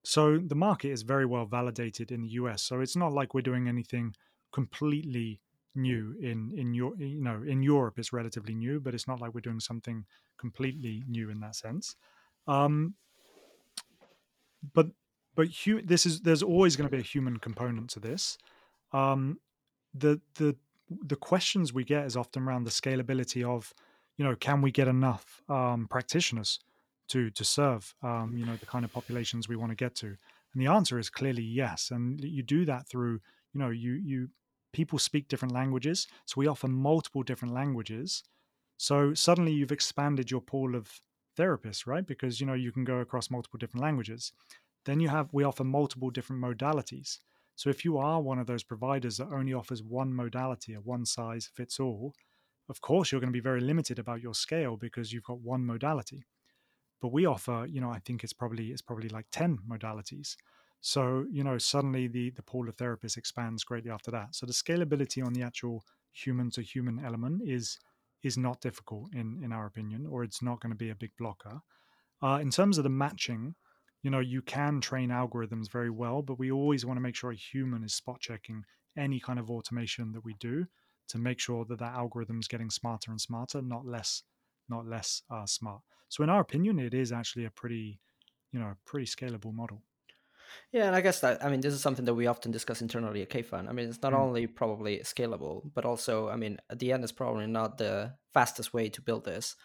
[0.03, 2.63] So the market is very well validated in the US.
[2.63, 4.15] So it's not like we're doing anything
[4.51, 5.41] completely
[5.73, 9.33] new in in your you know in Europe it's relatively new, but it's not like
[9.33, 10.05] we're doing something
[10.37, 11.95] completely new in that sense.
[12.47, 12.95] Um,
[14.73, 14.87] but
[15.35, 18.37] but hu- this is there's always going to be a human component to this.
[18.91, 19.39] Um,
[19.93, 20.55] the the
[20.89, 23.73] the questions we get is often around the scalability of,
[24.21, 26.59] you know, can we get enough um, practitioners
[27.07, 30.05] to to serve, um, you know, the kind of populations we want to get to?
[30.53, 31.89] And the answer is clearly yes.
[31.89, 33.19] And you do that through,
[33.51, 34.29] you know, you you
[34.73, 38.23] people speak different languages, so we offer multiple different languages.
[38.77, 41.01] So suddenly you've expanded your pool of
[41.35, 42.05] therapists, right?
[42.05, 44.33] Because you know you can go across multiple different languages.
[44.85, 47.17] Then you have we offer multiple different modalities.
[47.55, 51.05] So if you are one of those providers that only offers one modality, a one
[51.07, 52.13] size fits all,
[52.71, 55.65] of course you're going to be very limited about your scale because you've got one
[55.65, 56.25] modality.
[57.01, 60.37] But we offer, you know, I think it's probably it's probably like 10 modalities.
[60.79, 64.35] So, you know, suddenly the the pool of therapists expands greatly after that.
[64.35, 67.77] So the scalability on the actual human to human element is
[68.23, 71.11] is not difficult in in our opinion, or it's not going to be a big
[71.17, 71.59] blocker.
[72.23, 73.55] Uh, in terms of the matching,
[74.01, 77.31] you know, you can train algorithms very well, but we always want to make sure
[77.31, 78.63] a human is spot checking
[78.97, 80.67] any kind of automation that we do
[81.11, 84.23] to make sure that that algorithm is getting smarter and smarter, not less,
[84.69, 85.81] not less uh, smart.
[86.09, 87.99] So, in our opinion, it is actually a pretty,
[88.51, 89.81] you know, pretty scalable model.
[90.71, 93.21] Yeah, and I guess that I mean this is something that we often discuss internally
[93.21, 93.69] at KFund.
[93.69, 94.19] I mean, it's not mm.
[94.19, 98.73] only probably scalable, but also I mean at the end it's probably not the fastest
[98.73, 99.55] way to build this.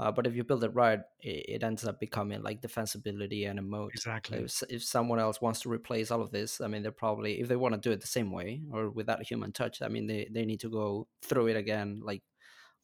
[0.00, 3.58] Uh, but if you build it right, it, it, ends up becoming like defensibility and
[3.58, 3.90] a moat.
[3.94, 4.38] Exactly.
[4.38, 7.48] If, if someone else wants to replace all of this, I mean, they're probably if
[7.48, 10.28] they want to do it the same way or without human touch, I mean, they
[10.30, 12.22] they need to go through it again, like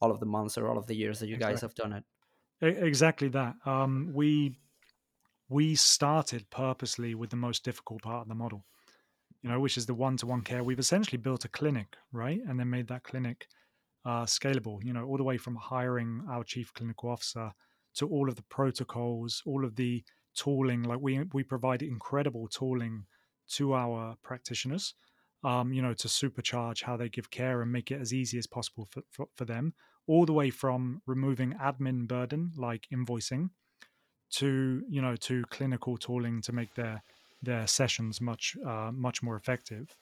[0.01, 1.55] all of the months or all of the years that you exactly.
[1.55, 2.05] guys have done it.
[2.61, 3.55] Exactly that.
[3.65, 4.57] Um, we
[5.49, 8.65] we started purposely with the most difficult part of the model,
[9.43, 10.65] you know, which is the one-to-one care.
[10.65, 13.47] We've essentially built a clinic, right, and then made that clinic
[14.05, 14.83] uh, scalable.
[14.83, 17.53] You know, all the way from hiring our chief clinical officer
[17.97, 20.83] to all of the protocols, all of the tooling.
[20.83, 23.07] Like we we provide incredible tooling
[23.51, 24.95] to our practitioners,
[25.43, 28.47] um, you know, to supercharge how they give care and make it as easy as
[28.47, 29.75] possible for, for, for them.
[30.07, 33.51] All the way from removing admin burden like invoicing
[34.33, 37.03] to you know to clinical tooling to make their
[37.43, 39.97] their sessions much uh, much more effective.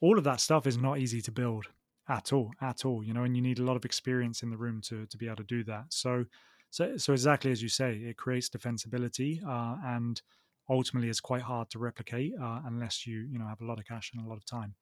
[0.00, 1.66] All of that stuff is not easy to build
[2.08, 3.02] at all, at all.
[3.02, 5.26] You know, and you need a lot of experience in the room to to be
[5.26, 5.92] able to do that.
[5.92, 6.26] So,
[6.70, 10.20] so so exactly as you say, it creates defensibility uh, and
[10.68, 13.86] ultimately it's quite hard to replicate uh, unless you you know have a lot of
[13.86, 14.74] cash and a lot of time.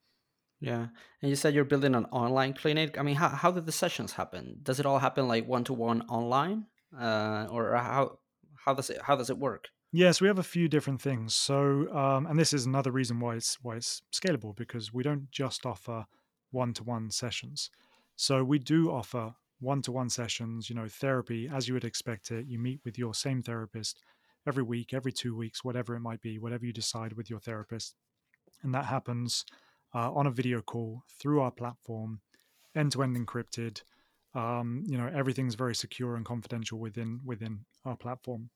[0.61, 0.89] Yeah,
[1.21, 2.99] and you said you're building an online clinic.
[2.99, 4.61] I mean, how how did the sessions happen?
[4.63, 8.21] Does it all happen like one to one online, uh, or how
[8.65, 9.69] how does it how does it work?
[9.93, 11.35] Yes, we have a few different things.
[11.35, 15.31] So, um, and this is another reason why it's why it's scalable because we don't
[15.31, 16.07] just offer
[16.55, 17.71] one-to-one sessions.
[18.17, 20.71] So we do offer one-to-one sessions.
[20.71, 22.47] You know, therapy as you would expect it.
[22.47, 24.01] You meet with your same therapist
[24.47, 27.95] every week, every two weeks, whatever it might be, whatever you decide with your therapist,
[28.62, 29.45] and that happens
[29.95, 32.21] uh, on a video call through our platform,
[32.75, 33.83] end-to-end encrypted.
[34.35, 38.51] Um, you know, everything's very secure and confidential within within our platform.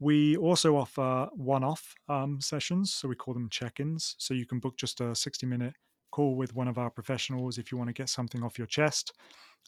[0.00, 4.16] We also offer one-off um, sessions, so we call them check-ins.
[4.18, 5.74] So you can book just a 60-minute
[6.14, 9.12] call with one of our professionals if you want to get something off your chest.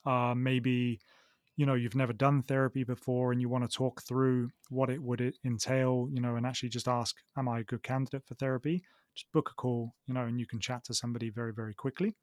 [0.05, 1.01] Uh, maybe
[1.57, 5.03] you know you've never done therapy before and you want to talk through what it
[5.03, 8.83] would entail you know and actually just ask am i a good candidate for therapy?
[9.15, 12.15] Just book a call you know and you can chat to somebody very very quickly.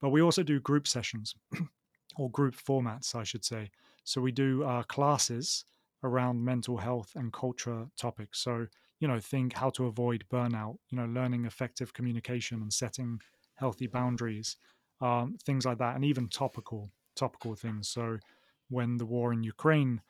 [0.00, 1.34] But we also do group sessions
[2.16, 3.70] or group formats i should say.
[4.04, 5.64] So we do uh, classes
[6.04, 8.38] around mental health and culture topics.
[8.38, 8.66] So
[9.00, 13.20] you know think how to avoid burnout you know learning effective communication and setting
[13.58, 14.56] healthy boundaries
[15.00, 18.18] um, things like that and even topical topical things so
[18.68, 20.02] when the war in Ukraine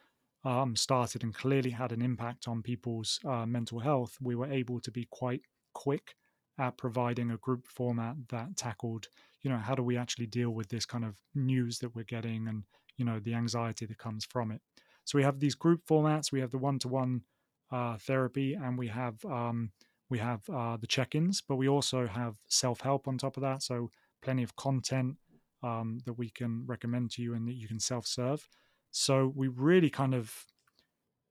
[0.44, 4.80] um, started and clearly had an impact on people's uh, mental health, we were able
[4.80, 5.42] to be quite
[5.74, 6.14] quick
[6.58, 9.08] at providing a group format that tackled,
[9.42, 12.48] you know, how do we actually deal with this kind of news that we're getting
[12.48, 12.64] and,
[12.96, 14.60] you know, the anxiety that comes from it.
[15.04, 17.22] So we have these group formats, we have the one-to-one
[17.70, 19.70] uh, therapy, and we have um,
[20.10, 23.62] we have uh, the check-ins, but we also have self-help on top of that.
[23.62, 23.90] So
[24.22, 25.16] plenty of content
[25.62, 28.48] um, that we can recommend to you and that you can self serve.
[28.90, 30.46] So we really kind of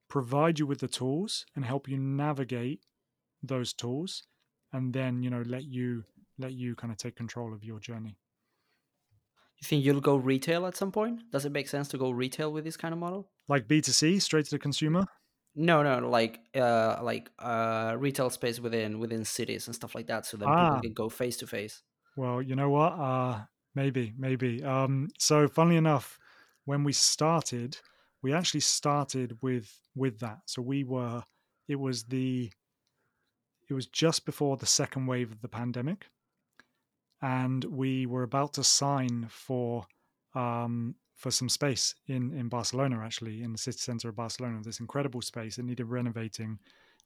[0.09, 2.81] provide you with the tools and help you navigate
[3.43, 4.23] those tools
[4.73, 6.03] and then you know let you
[6.37, 8.17] let you kind of take control of your journey
[9.59, 12.51] you think you'll go retail at some point does it make sense to go retail
[12.51, 15.05] with this kind of model like b2c straight to the consumer
[15.57, 20.25] no no like uh like uh retail space within within cities and stuff like that
[20.25, 20.69] so that ah.
[20.69, 21.83] people can go face to face
[22.15, 23.41] well you know what uh
[23.77, 24.63] Maybe, maybe.
[24.63, 26.17] Um, so, funnily enough,
[26.65, 27.77] when we started,
[28.23, 30.39] we actually started with with that.
[30.47, 31.21] So we were.
[31.67, 32.51] It was the.
[33.69, 36.07] It was just before the second wave of the pandemic,
[37.21, 39.85] and we were about to sign for
[40.33, 44.61] um, for some space in in Barcelona, actually in the city center of Barcelona.
[44.63, 45.57] This incredible space.
[45.57, 46.59] It needed renovating,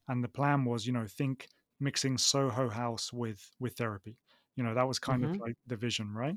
[0.07, 1.47] and the plan was, you know, think
[1.79, 4.17] mixing Soho House with with therapy.
[4.55, 5.35] You know, that was kind mm-hmm.
[5.35, 6.35] of like the vision, right?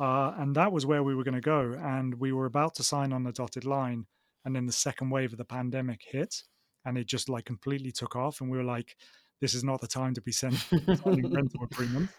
[0.00, 1.76] Uh, and that was where we were going to go.
[1.80, 4.06] And we were about to sign on the dotted line.
[4.44, 6.42] And then the second wave of the pandemic hit
[6.84, 8.40] and it just like completely took off.
[8.40, 8.96] And we were like,
[9.40, 10.60] this is not the time to be sending
[11.04, 12.12] rental agreements.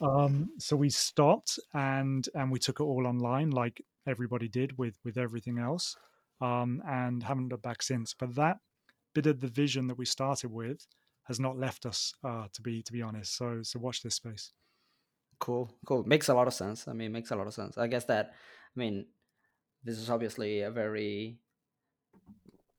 [0.00, 4.98] Um, so we stopped and and we took it all online, like everybody did with
[5.04, 5.96] with everything else,
[6.40, 8.14] um, and haven't looked back since.
[8.14, 8.58] But that
[9.14, 10.86] bit of the vision that we started with
[11.24, 13.36] has not left us, uh, to be to be honest.
[13.36, 14.52] So so watch this space.
[15.38, 16.04] Cool, cool.
[16.04, 16.86] Makes a lot of sense.
[16.86, 17.78] I mean, makes a lot of sense.
[17.78, 18.34] I guess that,
[18.76, 19.06] I mean,
[19.82, 21.38] this is obviously a very,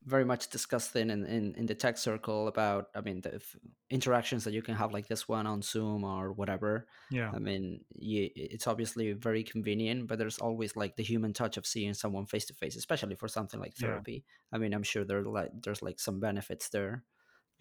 [0.05, 3.41] very much discussed in, in, in the tech circle about, I mean, the
[3.89, 6.87] interactions that you can have like this one on Zoom or whatever.
[7.11, 7.31] Yeah.
[7.33, 11.67] I mean, you, it's obviously very convenient, but there's always like the human touch of
[11.67, 14.23] seeing someone face to face, especially for something like therapy.
[14.25, 14.55] Yeah.
[14.55, 17.03] I mean, I'm sure there like there's like some benefits there.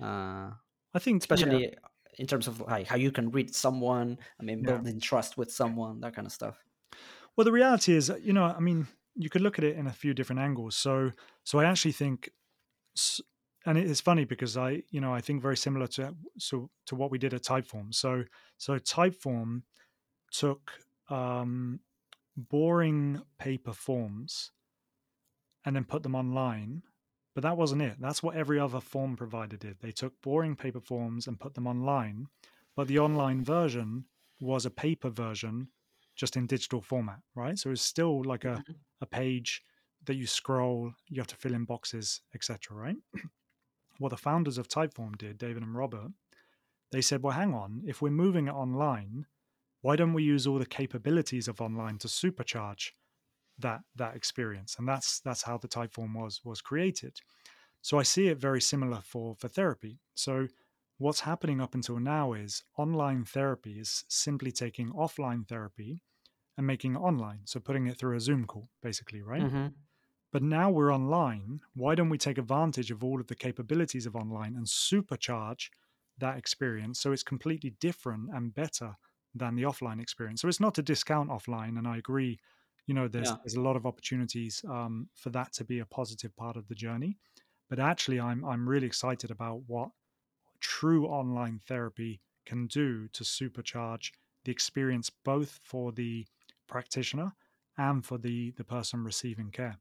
[0.03, 0.51] Uh,
[0.95, 1.65] I think especially.
[1.65, 1.75] Yeah
[2.19, 5.01] in terms of like how you can read someone i mean building yeah.
[5.01, 6.59] trust with someone that kind of stuff
[7.37, 9.93] well the reality is you know i mean you could look at it in a
[9.93, 11.11] few different angles so
[11.45, 12.31] so i actually think
[13.67, 17.11] and it's funny because i you know i think very similar to so to what
[17.11, 18.25] we did at typeform so
[18.59, 19.63] so typeform
[20.33, 20.73] took
[21.09, 21.81] um
[22.37, 24.53] boring paper forms
[25.65, 26.83] and then put them online
[27.35, 27.97] But that wasn't it.
[28.01, 29.79] That's what every other form provider did.
[29.81, 32.29] They took boring paper forms and put them online,
[32.77, 34.07] but the online version
[34.41, 35.69] was a paper version
[36.21, 37.59] just in digital format, right?
[37.59, 38.73] So it's still like a, mm-hmm.
[39.01, 39.63] a page
[40.05, 42.77] that you scroll, you have to fill in boxes, etc.
[42.77, 42.97] Right?
[43.99, 46.13] what the founders of Typeform did, David and Robert,
[46.93, 49.25] they said, well, hang on, if we're moving it online,
[49.81, 52.91] why don't we use all the capabilities of online to supercharge
[53.59, 54.77] that that experience?
[54.79, 57.19] And that's that's how the Typeform was was created.
[57.81, 60.01] So I see it very similar for for therapy.
[60.15, 60.49] So
[60.99, 66.03] what's happening up until now is online therapy is simply taking offline therapy
[66.57, 67.41] and making it online.
[67.45, 69.43] So putting it through a Zoom call, basically, right?
[69.43, 69.67] Mm-hmm.
[70.33, 71.61] But now we're online.
[71.75, 75.71] Why don't we take advantage of all of the capabilities of online and supercharge
[76.19, 78.95] that experience so it's completely different and better
[79.35, 80.43] than the offline experience?
[80.43, 82.39] So it's not to discount offline, and I agree.
[82.87, 83.37] You know, there's yeah.
[83.45, 86.75] there's a lot of opportunities um, for that to be a positive part of the
[86.75, 87.19] journey.
[87.69, 89.91] But actually, I'm I'm really excited about what
[90.61, 94.11] true online therapy can do to supercharge
[94.45, 96.27] the experience both for the
[96.71, 97.35] practitioner
[97.77, 99.77] and for the the person receiving care.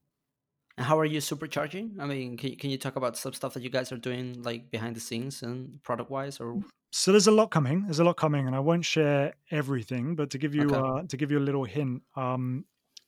[0.77, 1.99] How are you supercharging?
[1.99, 4.71] I mean, can, can you talk about some stuff that you guys are doing like
[4.71, 7.83] behind the scenes and product wise or so there's a lot coming.
[7.83, 10.75] There's a lot coming, and I won't share everything, but to give you okay.
[10.75, 12.65] uh, to give you a little hint, um,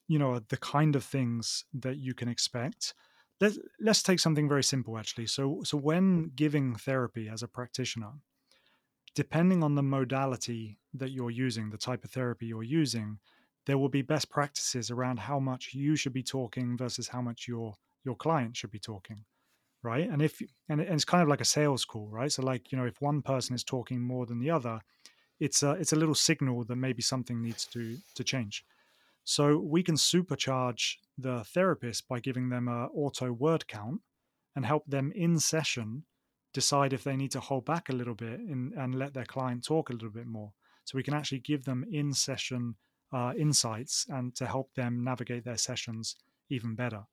[0.07, 2.93] you know, the kind of things that you can expect.
[3.39, 5.27] Let's let's take something very simple, actually.
[5.27, 8.11] So so when giving therapy as a practitioner,
[9.15, 13.17] depending on the modality that you're using, the type of therapy you're using,
[13.65, 17.47] there will be best practices around how much you should be talking versus how much
[17.47, 19.23] your your client should be talking
[19.83, 20.09] right?
[20.09, 22.31] And if and it's kind of like a sales call right?
[22.31, 24.79] So like you know if one person is talking more than the other
[25.39, 28.63] it's a it's a little signal that maybe something needs to to change.
[29.23, 34.01] So we can supercharge the therapist by giving them a auto word count
[34.55, 36.03] and help them in session
[36.53, 39.63] decide if they need to hold back a little bit in, and let their client
[39.63, 40.51] talk a little bit more.
[40.83, 42.75] So we can actually give them in session
[43.11, 46.15] uh, insights and to help them navigate their sessions
[46.49, 47.03] even better.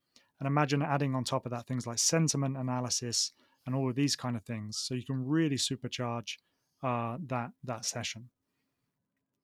[0.40, 3.32] And imagine adding on top of that things like sentiment analysis
[3.66, 6.36] and all of these kind of things, so you can really supercharge
[6.82, 8.30] uh, that that session.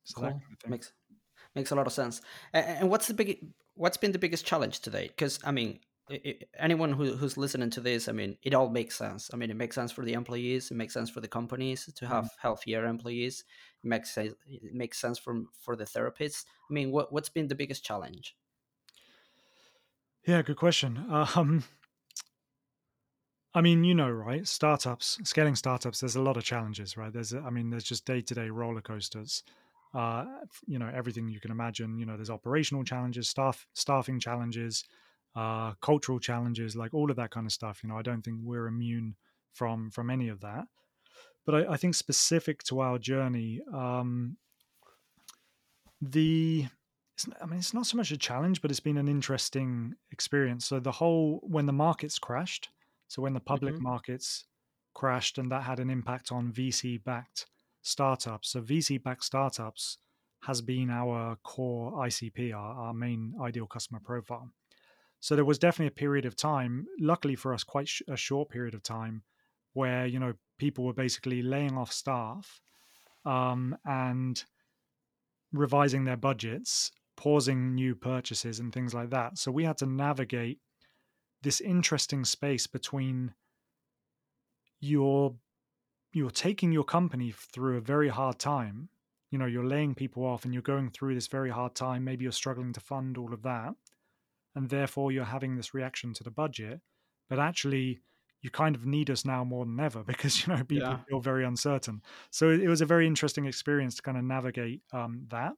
[0.05, 0.31] So cool.
[0.31, 0.93] Kind of makes
[1.55, 2.23] makes a lot of sense.
[2.53, 5.09] And what's the big what's been the biggest challenge today?
[5.09, 5.81] Because I mean,
[6.59, 9.31] anyone who, who's listening to this, I mean, it all makes sense.
[9.33, 10.71] I mean, it makes sense for the employees.
[10.71, 12.41] It makes sense for the companies to have mm-hmm.
[12.41, 13.45] healthier employees.
[13.83, 14.35] It makes sense.
[14.47, 16.45] It makes sense for for the therapists.
[16.71, 18.37] I mean, what what's been the biggest challenge?
[20.27, 21.05] Yeah, good question.
[21.37, 21.65] Um,
[23.57, 24.47] I mean, you know, right?
[24.49, 26.01] Startups, scaling startups.
[26.01, 27.13] There's a lot of challenges, right?
[27.13, 29.45] There's, I mean, there's just day to day roller coasters.
[29.95, 30.25] Uh,
[30.67, 31.97] you know, everything you can imagine.
[31.97, 34.85] You know, there's operational challenges, staff staffing challenges
[35.37, 37.81] uh, cultural challenges, like all of that kind of stuff.
[37.83, 39.17] You know, I don't think we're immune
[39.53, 40.67] from from any of that.
[41.47, 44.37] But I, I think specific to our journey, um,
[46.01, 46.67] the
[47.41, 50.67] I mean, it's not so much a challenge, but it's been an interesting experience.
[50.67, 52.71] So the whole when the markets crashed,
[53.09, 53.85] so when the public mm-hmm.
[53.85, 54.47] markets
[54.95, 57.47] crashed, and that had an impact on VC backed
[57.83, 58.51] startups.
[58.51, 59.99] So VC backed startups
[60.43, 64.51] has been our core ICP, our, our main ideal customer profile.
[65.25, 68.51] So there was definitely a period of time, luckily for us, quite sh- a short
[68.51, 69.23] period of time,
[69.73, 72.61] where you know people were basically laying off staff
[73.25, 74.45] um, and
[75.51, 79.39] revising their budgets, pausing new purchases, and things like that.
[79.39, 80.59] So we had to navigate
[81.41, 83.33] this interesting space between
[84.79, 85.37] your
[86.13, 88.91] you're taking your company through a very hard time
[89.31, 92.25] you know you're laying people off and you're going through this very hard time maybe
[92.25, 93.75] you're struggling to fund all of that
[94.55, 96.81] and therefore you're having this reaction to the budget
[97.29, 98.01] but actually
[98.45, 100.99] you kind of need us now more than ever because you know people yeah.
[101.09, 102.03] feel very uncertain.
[102.31, 105.55] So it, was a very interesting experience to kind of navigate um, that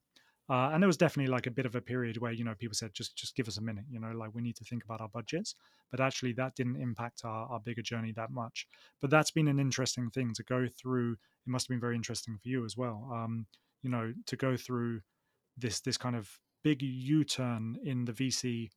[0.48, 2.74] uh, and there was definitely like a bit of a period where you know people
[2.74, 5.00] said just just give us a minute you know like we need to think about
[5.00, 5.56] our budgets
[5.90, 8.66] but actually that didn't impact our, our bigger journey that much.
[9.00, 11.12] But that's been an interesting thing to go through.
[11.12, 13.46] It must have been very interesting for you as well um,
[13.82, 15.00] you know to go through
[15.58, 16.30] this this kind of
[16.62, 18.68] big u-turn in the vc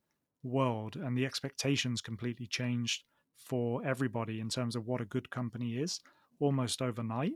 [0.42, 3.04] world and the expectations completely changed
[3.36, 6.00] for everybody in terms of what a good company is
[6.38, 7.34] almost overnight.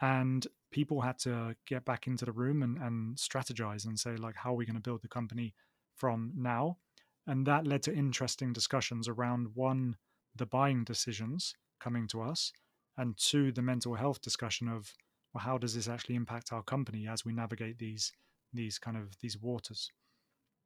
[0.00, 4.36] And people had to get back into the room and, and strategize and say like
[4.36, 5.54] how are we going to build the company
[5.94, 6.78] from now?
[7.26, 9.96] And that led to interesting discussions around one
[10.34, 12.52] the buying decisions coming to us
[12.96, 14.92] and two the mental health discussion of
[15.32, 18.12] well how does this actually impact our company as we navigate these
[18.52, 19.90] these kind of these waters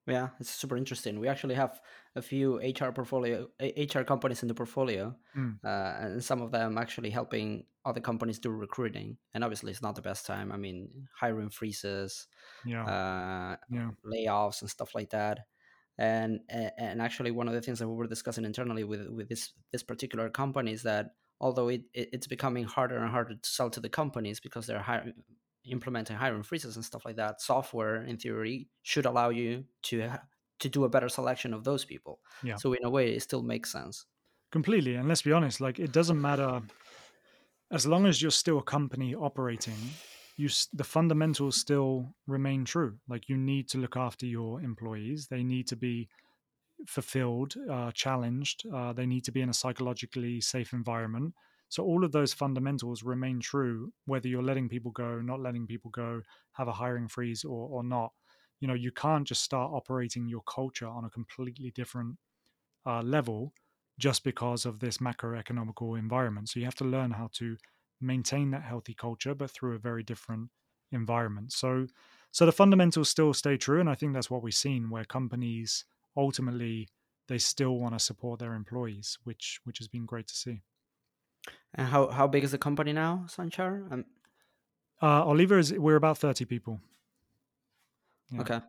[0.07, 1.19] Yeah, it's super interesting.
[1.19, 1.81] We actually have
[2.15, 5.57] a few HR portfolio HR companies in the portfolio, mm.
[5.65, 9.17] uh, and some of them actually helping other companies do recruiting.
[9.35, 10.53] And obviously, it's not the best time.
[10.53, 12.29] I mean, hiring freezes,
[12.65, 13.91] yeah, uh, yeah.
[14.07, 15.41] layoffs, and stuff like that.
[15.99, 19.55] And and actually, one of the things that we were discussing internally with with this
[19.73, 23.81] this particular company is that although it, it's becoming harder and harder to sell to
[23.81, 25.15] the companies because they're hiring
[25.71, 30.11] implementing hiring freezes and stuff like that, software in theory should allow you to
[30.59, 32.21] to do a better selection of those people.
[32.43, 32.57] Yeah.
[32.57, 34.07] So in a way, it still makes sense.
[34.51, 36.63] Completely, and let's be honest, like it doesn't matter
[37.71, 39.77] as long as you're still a company operating.
[40.37, 42.99] You the fundamentals still remain true.
[43.09, 45.29] Like you need to look after your employees.
[45.29, 46.09] They need to be
[46.87, 48.67] fulfilled, uh, challenged.
[48.73, 51.35] Uh, they need to be in a psychologically safe environment
[51.69, 55.91] so all of those fundamentals remain true, whether you're letting people go, not letting people
[55.91, 58.13] go, have a hiring freeze or, or not.
[58.61, 62.17] You know, you can't just start operating your culture on a completely different
[62.87, 63.53] uh, level
[63.99, 66.49] just because of this macroeconomical environment.
[66.49, 67.57] So you have to learn how to
[68.01, 70.51] maintain that healthy culture, but through a very different
[70.93, 71.53] environment.
[71.53, 71.87] So,
[72.31, 75.85] so the fundamentals still stay true, and I think that's what we've seen, where companies
[76.17, 76.89] ultimately
[77.29, 80.63] they still want to support their employees, which which has been great to see.
[81.75, 83.91] And how how big is the company now, Sançar?
[83.93, 84.05] Um,
[85.03, 86.81] uh, Oliva is we're about thirty people.
[88.31, 88.41] Yeah.
[88.41, 88.61] Okay,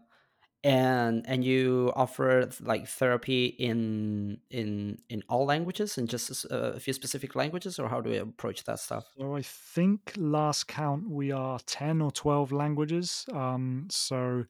[0.64, 6.94] and and you offer like therapy in in in all languages and just a few
[6.94, 9.08] specific languages, or how do we approach that stuff?
[9.18, 13.26] So I think last count we are ten or twelve languages.
[13.32, 14.46] Um, so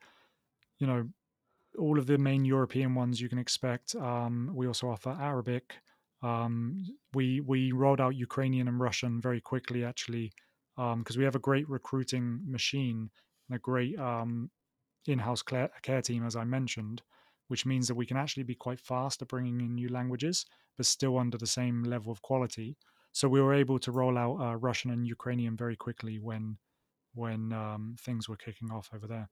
[0.79, 1.09] you know
[1.79, 3.95] all of the main European ones you can expect.
[3.95, 5.75] Um, we also offer Arabic.
[6.21, 10.31] Um, we we rolled out Ukrainian and Russian very quickly, actually,
[10.75, 13.09] because um, we have a great recruiting machine
[13.49, 14.49] and a great um,
[15.05, 17.01] in-house care, care team, as I mentioned,
[17.47, 20.45] which means that we can actually be quite fast at bringing in new languages,
[20.75, 22.77] but still under the same level of quality.
[23.13, 26.57] So we were able to roll out uh, Russian and Ukrainian very quickly when
[27.13, 29.29] when um, things were kicking off over there.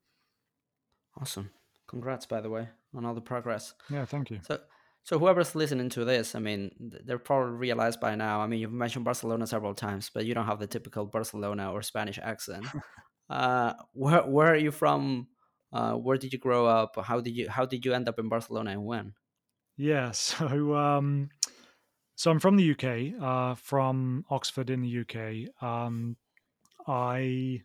[1.22, 1.52] Awesome!
[1.88, 3.76] Congrats, by the way, on all the progress.
[3.90, 4.40] Yeah, thank you.
[4.48, 4.60] So
[5.06, 8.42] so whoever's listening to this, I mean, they're probably realized by now.
[8.42, 11.84] I mean, you've mentioned Barcelona several times, but you don't have the typical Barcelona or
[11.84, 12.66] Spanish accent.
[13.30, 15.28] uh, where where are you from?
[15.72, 16.98] Uh, where did you grow up?
[17.00, 19.14] How did you how did you end up in Barcelona and when?
[19.78, 21.30] Yeah, so um,
[22.16, 25.64] so I'm from the UK, uh, from Oxford in the UK.
[25.64, 26.18] Um,
[26.88, 27.62] I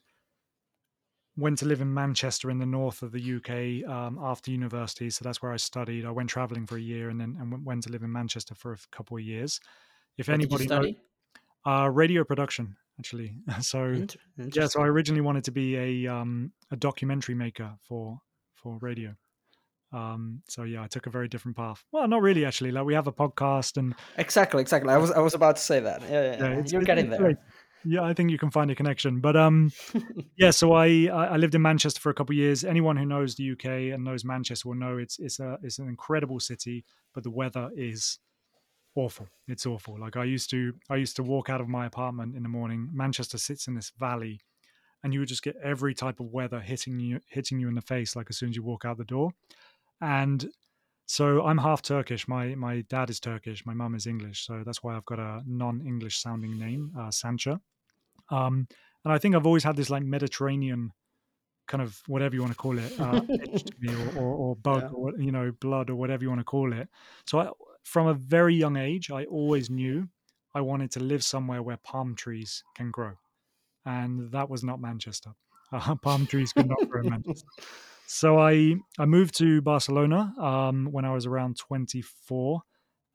[1.41, 5.11] went to live in Manchester in the north of the UK um, after university.
[5.11, 6.05] So that's where I studied.
[6.05, 8.72] I went traveling for a year and then and went to live in Manchester for
[8.72, 9.59] a couple of years.
[10.18, 10.95] If what anybody knows,
[11.66, 13.34] uh, radio production actually.
[13.61, 18.18] so yeah, so I originally wanted to be a um, a documentary maker for
[18.55, 19.14] for radio.
[19.93, 21.84] Um, so yeah, I took a very different path.
[21.91, 22.70] Well, not really actually.
[22.70, 24.93] Like we have a podcast and exactly, exactly.
[24.93, 26.03] I was I was about to say that.
[26.03, 26.62] Yeah, yeah, yeah.
[26.66, 27.38] you're getting there
[27.85, 29.20] yeah, I think you can find a connection.
[29.20, 29.72] But um,
[30.37, 32.64] yeah, so I I lived in Manchester for a couple of years.
[32.64, 35.89] Anyone who knows the UK and knows Manchester will know it's it's a it's an
[35.89, 38.18] incredible city, but the weather is
[38.95, 39.28] awful.
[39.49, 39.99] It's awful.
[39.99, 42.91] Like I used to I used to walk out of my apartment in the morning.
[42.93, 44.41] Manchester sits in this valley,
[45.03, 47.83] and you would just get every type of weather hitting you hitting you in the
[47.83, 49.31] face like as soon as you walk out the door.
[50.03, 50.49] And
[51.11, 52.28] so I'm half Turkish.
[52.28, 53.66] My my dad is Turkish.
[53.66, 54.46] My mum is English.
[54.46, 57.61] So that's why I've got a non-English sounding name, uh, Sançar.
[58.30, 58.68] Um,
[59.04, 60.92] and I think I've always had this like Mediterranean
[61.66, 63.22] kind of whatever you want to call it, uh,
[63.88, 64.88] or, or, or, bug, yeah.
[64.90, 66.88] or you know, blood, or whatever you want to call it.
[67.26, 67.50] So I,
[67.82, 70.08] from a very young age, I always knew
[70.54, 73.14] I wanted to live somewhere where palm trees can grow,
[73.84, 75.30] and that was not Manchester.
[75.72, 77.48] Uh, palm trees could not grow in Manchester.
[78.12, 82.61] So I I moved to Barcelona um, when I was around 24,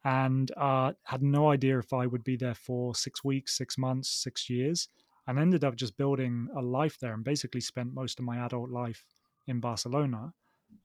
[0.06, 4.10] and uh, had no idea if I would be there for six weeks, six months,
[4.10, 4.88] six years,
[5.28, 8.70] and ended up just building a life there and basically spent most of my adult
[8.70, 9.04] life
[9.48, 10.32] in Barcelona,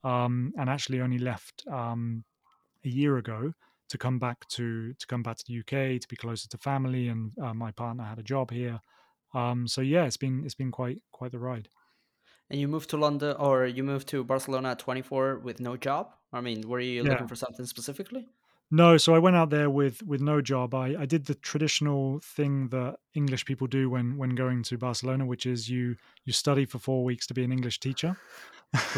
[0.02, 2.24] um, and actually only left um,
[2.84, 3.52] a year ago
[3.90, 7.06] to come back to to come back to the UK to be closer to family,
[7.06, 8.80] and uh, my partner had a job here.
[9.34, 11.68] Um, so yeah, it's been it's been quite quite the ride.
[12.50, 16.12] And you moved to London or you moved to Barcelona at 24 with no job?
[16.32, 17.10] I mean, were you yeah.
[17.10, 18.28] looking for something specifically?
[18.72, 20.74] No, so I went out there with with no job.
[20.74, 25.26] I, I did the traditional thing that English people do when when going to Barcelona,
[25.26, 28.16] which is you you study for four weeks to be an English teacher,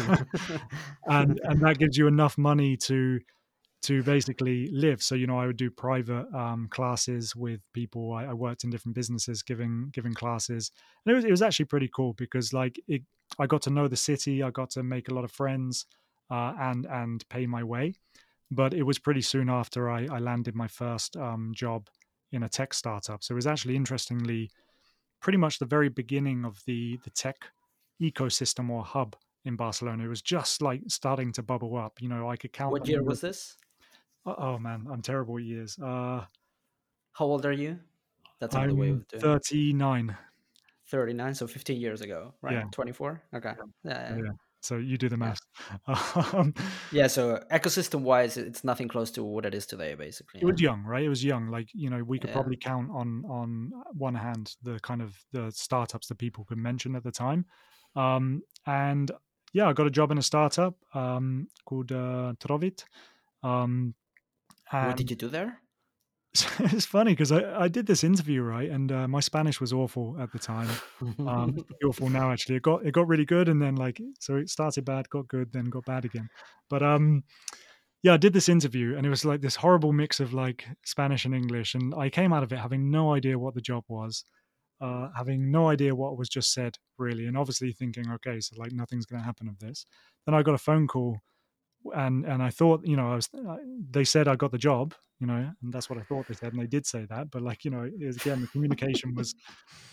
[1.07, 3.19] and and that gives you enough money to
[3.83, 5.01] to basically live.
[5.01, 8.13] So you know, I would do private um, classes with people.
[8.13, 10.71] I, I, worked in different businesses giving giving classes,
[11.03, 13.01] and it was it was actually pretty cool because like it,
[13.39, 14.43] I got to know the city.
[14.43, 15.85] I got to make a lot of friends.
[16.29, 17.93] uh, and and pay my way.
[18.49, 21.89] But it was pretty soon after I, I landed my first um, job
[22.31, 23.23] in a tech startup.
[23.23, 24.51] So it was actually interestingly
[25.21, 27.37] pretty much the very beginning of the the tech
[28.01, 29.15] ecosystem or hub
[29.45, 30.05] in Barcelona.
[30.05, 32.01] It was just like starting to bubble up.
[32.01, 32.71] You know, I could count.
[32.71, 33.57] What year was this?
[34.25, 35.77] Oh man, I'm terrible at years.
[35.77, 36.25] Uh,
[37.11, 37.79] How old are you?
[38.39, 40.17] That's I'm way of doing 39.
[40.93, 42.53] 39, so 15 years ago, right?
[42.53, 42.63] Yeah.
[42.71, 43.23] 24?
[43.35, 43.53] Okay.
[43.83, 44.15] Yeah.
[44.15, 44.31] yeah.
[44.61, 45.39] So you do the math.
[46.33, 46.53] um,
[46.91, 47.07] yeah.
[47.07, 50.41] So ecosystem wise, it's nothing close to what it is today, basically.
[50.41, 51.03] It was young, right?
[51.03, 51.47] It was young.
[51.47, 55.51] Like you know, we could probably count on on one hand the kind of the
[55.51, 57.45] startups that people could mention at the time.
[57.95, 59.11] Um, and
[59.51, 62.85] yeah, I got a job in a startup um, called uh, Trovit.
[63.41, 63.95] Um,
[64.71, 65.59] what did you do there?
[66.59, 70.15] it's funny because I, I did this interview right, and uh, my Spanish was awful
[70.19, 70.67] at the time.
[71.19, 72.55] Um, awful now actually.
[72.55, 75.53] It got it got really good, and then like so it started bad, got good,
[75.53, 76.27] then got bad again.
[76.71, 77.23] But um,
[78.01, 81.25] yeah, I did this interview, and it was like this horrible mix of like Spanish
[81.25, 84.25] and English, and I came out of it having no idea what the job was,
[84.81, 88.71] uh, having no idea what was just said really, and obviously thinking, okay, so like
[88.71, 89.85] nothing's going to happen of this.
[90.25, 91.19] Then I got a phone call
[91.95, 93.29] and and I thought, you know, I was.
[93.33, 93.57] Uh,
[93.91, 96.53] they said I got the job, you know, and that's what I thought they said,
[96.53, 97.31] and they did say that.
[97.31, 99.35] But like, you know, again, the communication was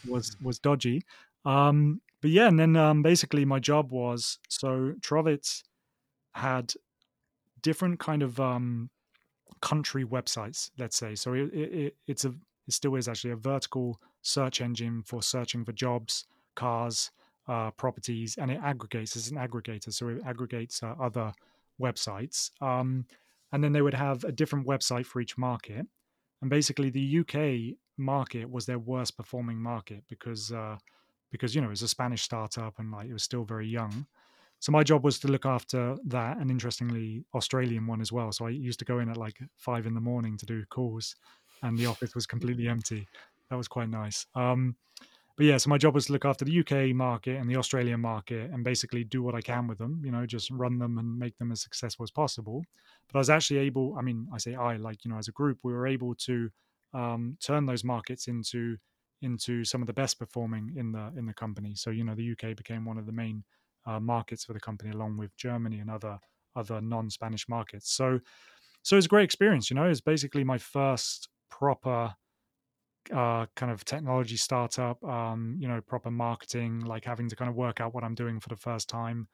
[0.09, 1.03] was was dodgy.
[1.45, 5.65] Um, but yeah, and then um, basically my job was so Trovit's
[6.35, 6.73] had
[7.63, 8.91] different kind of um,
[9.61, 11.15] country websites, let's say.
[11.15, 12.35] So it, it, it's a
[12.69, 17.11] it still is actually a vertical search engine for searching for jobs, cars,
[17.49, 19.17] uh, properties, and it aggregates.
[19.17, 21.33] It's an aggregator, so it aggregates uh, other
[21.81, 22.51] websites.
[22.61, 23.07] Um,
[23.53, 25.87] and then they would have a different website for each market.
[26.41, 30.77] And basically, the UK market was their worst performing market because uh,
[31.31, 34.07] because you know it was a Spanish startup and like it was still very young.
[34.61, 38.31] So my job was to look after that, and interestingly, Australian one as well.
[38.31, 41.17] So I used to go in at like five in the morning to do calls,
[41.63, 43.09] and the office was completely empty.
[43.49, 44.27] That was quite nice.
[44.35, 44.77] Um,
[45.41, 47.99] but yeah, so my job was to look after the UK market and the Australian
[47.99, 51.19] market and basically do what I can with them, you know, just run them and
[51.19, 52.63] make them as successful as possible.
[53.07, 55.33] But I was actually able, I mean, I say I, like, you know, as a
[55.33, 56.51] group, we were able to
[56.93, 58.77] um, turn those markets into
[59.23, 61.75] into some of the best performing in the in the company.
[61.75, 63.43] So, you know, the UK became one of the main
[63.87, 66.19] uh, markets for the company along with Germany and other
[66.55, 67.91] other non-Spanish markets.
[67.91, 68.21] So
[68.83, 72.15] so it's a great experience, you know, it's basically my first proper
[73.13, 77.57] uh, kind of technology startup, um, you know, proper marketing, like having to kind of
[77.57, 79.29] work out what I'm doing for the first time.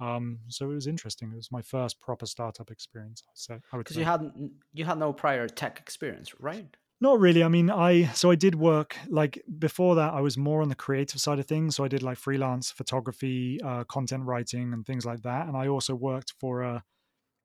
[0.00, 1.30] Um, so it was interesting.
[1.32, 3.22] It was my first proper startup experience.
[3.26, 4.32] I say because you had
[4.72, 6.66] you had no prior tech experience, right?
[7.02, 7.42] Not really.
[7.42, 10.12] I mean, I so I did work like before that.
[10.12, 11.76] I was more on the creative side of things.
[11.76, 15.46] So I did like freelance photography, uh, content writing, and things like that.
[15.46, 16.84] And I also worked for a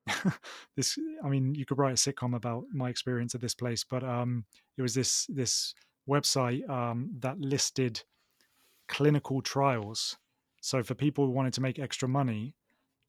[0.76, 4.04] this i mean you could write a sitcom about my experience at this place but
[4.04, 4.44] um
[4.78, 5.74] it was this this
[6.08, 8.02] website um that listed
[8.88, 10.16] clinical trials.
[10.60, 12.54] So for people who wanted to make extra money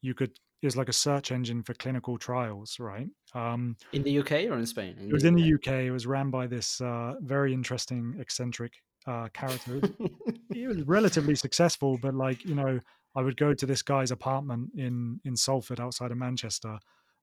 [0.00, 0.30] you could
[0.60, 3.08] it was like a search engine for clinical trials right?
[3.34, 4.96] Um in the uk or in spain?
[4.98, 8.72] in it was in the uk it was ran by this uh very interesting eccentric
[9.06, 9.80] uh character.
[10.54, 12.80] It was relatively successful but like you know
[13.14, 16.78] I would go to this guy's apartment in in Salford outside of Manchester,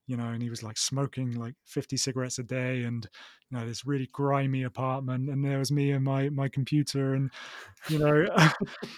[0.08, 3.08] you know, and he was like smoking like 50 cigarettes a day and
[3.50, 7.32] you know this really grimy apartment and there was me and my my computer and
[7.90, 8.26] you know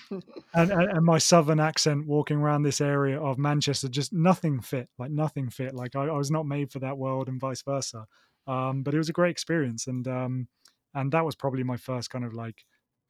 [0.54, 5.12] and, and, my southern accent walking around this area of Manchester just nothing fit like
[5.12, 8.06] nothing fit like I, I was not made for that world and vice versa.
[8.48, 10.48] Um, but it was a great experience and um,
[10.94, 12.64] and that was probably my first kind of like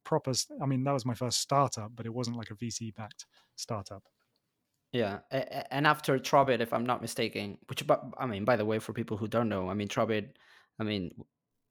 [0.08, 0.32] proper
[0.62, 3.26] i mean that was my first startup but it wasn't like a vc backed
[3.58, 4.04] startup.
[4.94, 5.20] Yeah
[5.70, 7.84] and after Trovit if i'm not mistaken which
[8.18, 10.30] i mean by the way for people who don't know i mean Trovit
[10.80, 11.12] i mean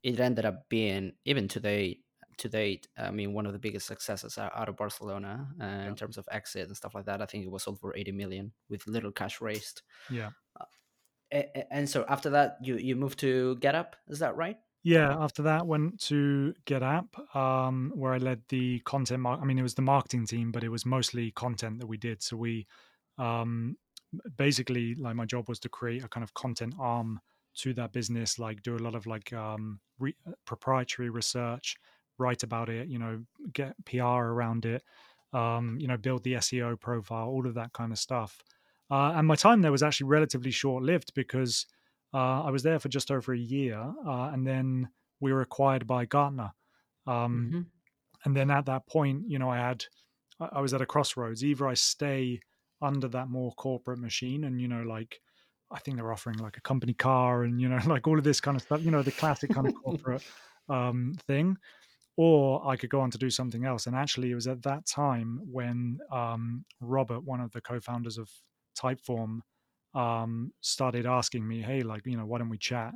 [0.03, 2.01] it ended up being even today
[2.37, 5.89] to date i mean one of the biggest successes out of barcelona uh, yeah.
[5.89, 7.23] in terms of exit and stuff like that.
[7.23, 9.81] I think it was sold for 80 million with little cash raised.
[10.11, 10.31] Yeah.
[10.61, 15.43] Uh, and so after that you you moved to GetApp is that right yeah, after
[15.43, 19.21] that, went to GetApp, um, where I led the content.
[19.21, 21.97] Mar- I mean, it was the marketing team, but it was mostly content that we
[21.97, 22.23] did.
[22.23, 22.69] So we
[23.19, 23.77] um,
[24.37, 27.21] basically, like, my job was to create a kind of content arm
[27.57, 31.77] to that business, like, do a lot of like um, re- uh, proprietary research,
[32.19, 34.85] write about it, you know, get PR around it,
[35.33, 38.41] um, you know, build the SEO profile, all of that kind of stuff.
[38.91, 41.67] Uh, and my time there was actually relatively short lived because
[42.15, 44.89] uh, I was there for just over a year, uh, and then
[45.21, 46.53] we were acquired by Gartner.
[47.07, 47.61] Um, mm-hmm.
[48.25, 49.85] And then at that point, you know, I had
[50.41, 51.45] I was at a crossroads.
[51.45, 52.41] Either I stay
[52.83, 55.21] under that more corporate machine, and you know, like
[55.71, 58.41] I think they're offering like a company car and you know, like all of this
[58.41, 58.83] kind of stuff.
[58.83, 60.23] You know, the classic kind of corporate
[60.69, 61.57] um, thing.
[62.19, 63.87] Or I could go on to do something else.
[63.87, 68.31] And actually, it was at that time when um, Robert, one of the co-founders of
[68.75, 69.41] Typeform,
[69.97, 72.93] um, started asking me, "Hey, like, you know, why don't we chat?"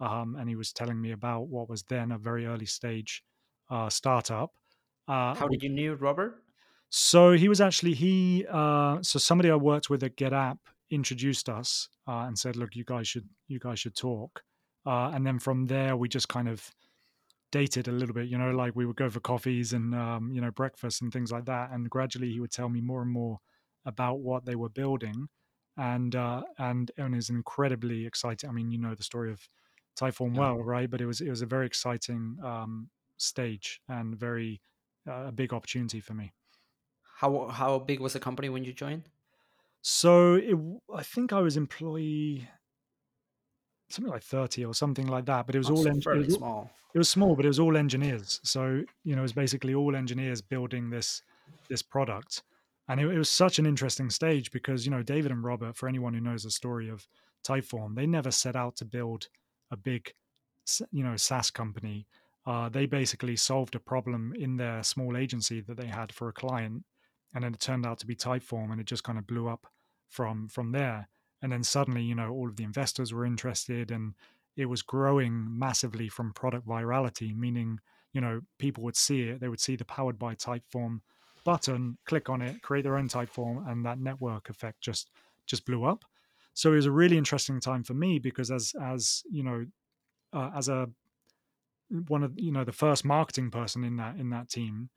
[0.00, 3.22] Um, and he was telling me about what was then a very early stage
[3.70, 4.52] uh, startup.
[5.06, 6.42] Uh, How did you know Robert?
[6.90, 8.46] So he was actually he.
[8.50, 10.58] Uh, so somebody I worked with at GetApp
[10.90, 14.42] introduced us uh, and said, "Look, you guys should you guys should talk."
[14.84, 16.68] Uh, and then from there, we just kind of
[17.52, 18.28] dated a little bit.
[18.28, 21.30] You know, like we would go for coffees and um, you know breakfast and things
[21.30, 21.70] like that.
[21.70, 23.38] And gradually, he would tell me more and more
[23.84, 25.28] about what they were building,
[25.76, 28.48] and uh, and and is incredibly exciting.
[28.48, 29.48] I mean, you know the story of
[29.98, 30.40] Typeform yeah.
[30.40, 30.90] well, right?
[30.90, 34.60] But it was it was a very exciting um, stage and very
[35.08, 36.32] uh, a big opportunity for me.
[37.18, 39.08] How how big was the company when you joined?
[39.82, 40.56] So it,
[40.94, 42.48] I think I was employee
[43.90, 46.34] something like 30 or something like that but it was That's all en- it was,
[46.34, 49.74] small it was small but it was all engineers so you know it was basically
[49.74, 51.22] all engineers building this
[51.68, 52.42] this product
[52.90, 55.88] and it, it, was such an interesting stage because you know david and robert for
[55.88, 57.06] anyone who knows the story of
[57.46, 59.28] typeform they never set out to build
[59.70, 60.12] a big
[60.90, 62.06] you know saas company.
[62.46, 66.32] Uh, they basically solved a problem in their small agency that they had for a
[66.32, 66.82] client
[67.34, 69.66] and then it turned out to be typeform and it just kind of blew up
[70.08, 71.08] from from there.
[71.42, 74.14] And then suddenly you know all of the investors were interested and
[74.56, 77.78] it was growing massively from product virality meaning
[78.12, 81.00] you know people would see it they would see the powered by typeform
[81.44, 85.10] button click on it create their own typeform and that network effect just
[85.46, 86.04] just blew up.
[86.54, 89.66] So it was a really interesting time for me because as as you know
[90.32, 90.88] uh, as a
[92.08, 94.90] one of you know the first marketing person in that in that team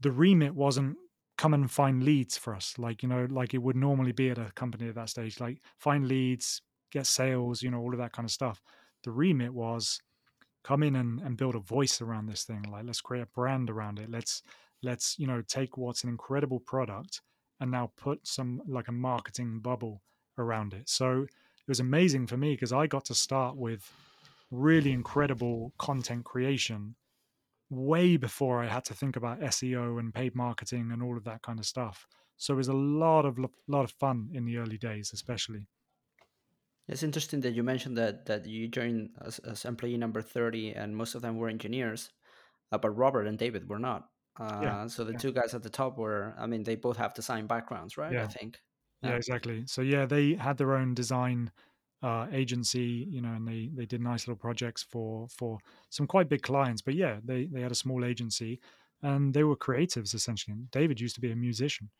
[0.00, 0.96] the remit wasn't
[1.36, 2.74] come and find leads for us.
[2.78, 5.60] Like you know like it would normally be at a company at that stage like
[5.78, 6.62] find leads
[6.92, 8.60] get sales you know all of that kind of stuff.
[9.02, 10.00] The remit was
[10.62, 12.62] come in and, and build a voice around this thing.
[12.70, 14.10] Like let's create a brand around it.
[14.10, 14.42] Let's
[14.84, 17.20] let's you know take what's an incredible product
[17.60, 20.02] and now put some like a marketing bubble
[20.38, 23.90] around it so it was amazing for me because i got to start with
[24.50, 26.94] really incredible content creation
[27.70, 31.42] way before I had to think about SEO and paid marketing and all of that
[31.42, 32.06] kind of stuff.
[32.36, 35.68] So it was a lot of lot of fun in the early days, especially.
[36.88, 40.96] It's interesting that you mentioned that that you joined as, as employee number thirty, and
[40.96, 42.10] most of them were engineers,
[42.72, 44.08] uh, but Robert and David were not.
[44.38, 45.18] Uh, yeah, so the yeah.
[45.18, 48.12] two guys at the top were, I mean, they both have design backgrounds, right?
[48.12, 48.24] Yeah.
[48.24, 48.60] I think.
[49.02, 49.10] Yeah.
[49.10, 49.64] yeah, exactly.
[49.66, 51.50] So yeah, they had their own design
[52.02, 55.58] uh, agency, you know, and they they did nice little projects for for
[55.90, 56.82] some quite big clients.
[56.82, 58.60] But yeah, they they had a small agency,
[59.02, 60.52] and they were creatives essentially.
[60.52, 61.90] And David used to be a musician.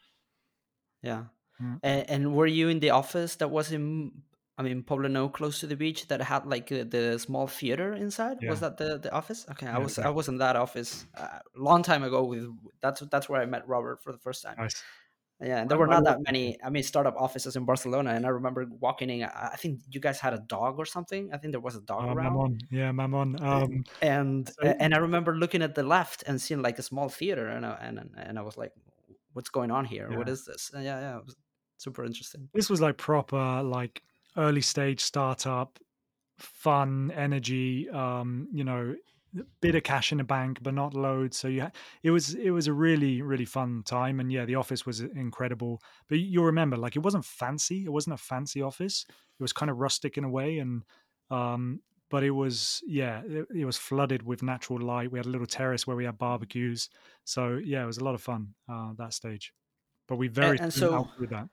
[1.02, 1.24] Yeah.
[1.60, 1.76] yeah.
[1.82, 4.12] And, and, were you in the office that was in?
[4.56, 8.38] I mean, Poblenou, close to the beach, that had like the, the small theater inside.
[8.40, 8.50] Yeah.
[8.50, 9.46] Was that the, the office?
[9.50, 12.24] Okay, I was I was in that office a uh, long time ago.
[12.24, 12.50] With
[12.80, 14.54] that's that's where I met Robert for the first time.
[14.58, 14.82] Nice.
[15.40, 16.56] Yeah, and there were not that many.
[16.62, 19.24] I mean, startup offices in Barcelona, and I remember walking in.
[19.24, 21.30] I think you guys had a dog or something.
[21.32, 22.34] I think there was a dog uh, around.
[22.34, 22.58] Mammon.
[22.70, 23.42] Yeah, Mammon.
[23.42, 27.08] Um, and so, and I remember looking at the left and seeing like a small
[27.08, 28.72] theater, and I, and and I was like,
[29.32, 30.06] "What's going on here?
[30.08, 30.18] Yeah.
[30.18, 31.36] What is this?" And yeah, yeah, it was
[31.78, 32.48] super interesting.
[32.54, 34.02] This was like proper, like
[34.36, 35.78] early stage startup,
[36.38, 37.88] fun, energy.
[37.90, 38.94] Um, you know,
[39.60, 41.36] bit of cash in the bank, but not loads.
[41.36, 41.70] So yeah,
[42.02, 45.82] it was it was a really really fun time, and yeah, the office was incredible.
[46.08, 47.84] But you'll remember, like it wasn't fancy.
[47.84, 49.04] It wasn't a fancy office.
[49.08, 50.82] It was kind of rustic in a way, and
[51.30, 51.80] um,
[52.10, 55.10] but it was yeah, it, it was flooded with natural light.
[55.10, 56.88] We had a little terrace where we had barbecues.
[57.24, 59.52] So yeah, it was a lot of fun uh, that stage.
[60.06, 61.48] But we very and, and so with that.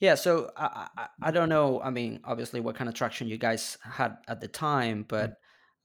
[0.00, 1.80] Yeah, so I, I, I don't know.
[1.80, 5.38] I mean, obviously, what kind of traction you guys had at the time, but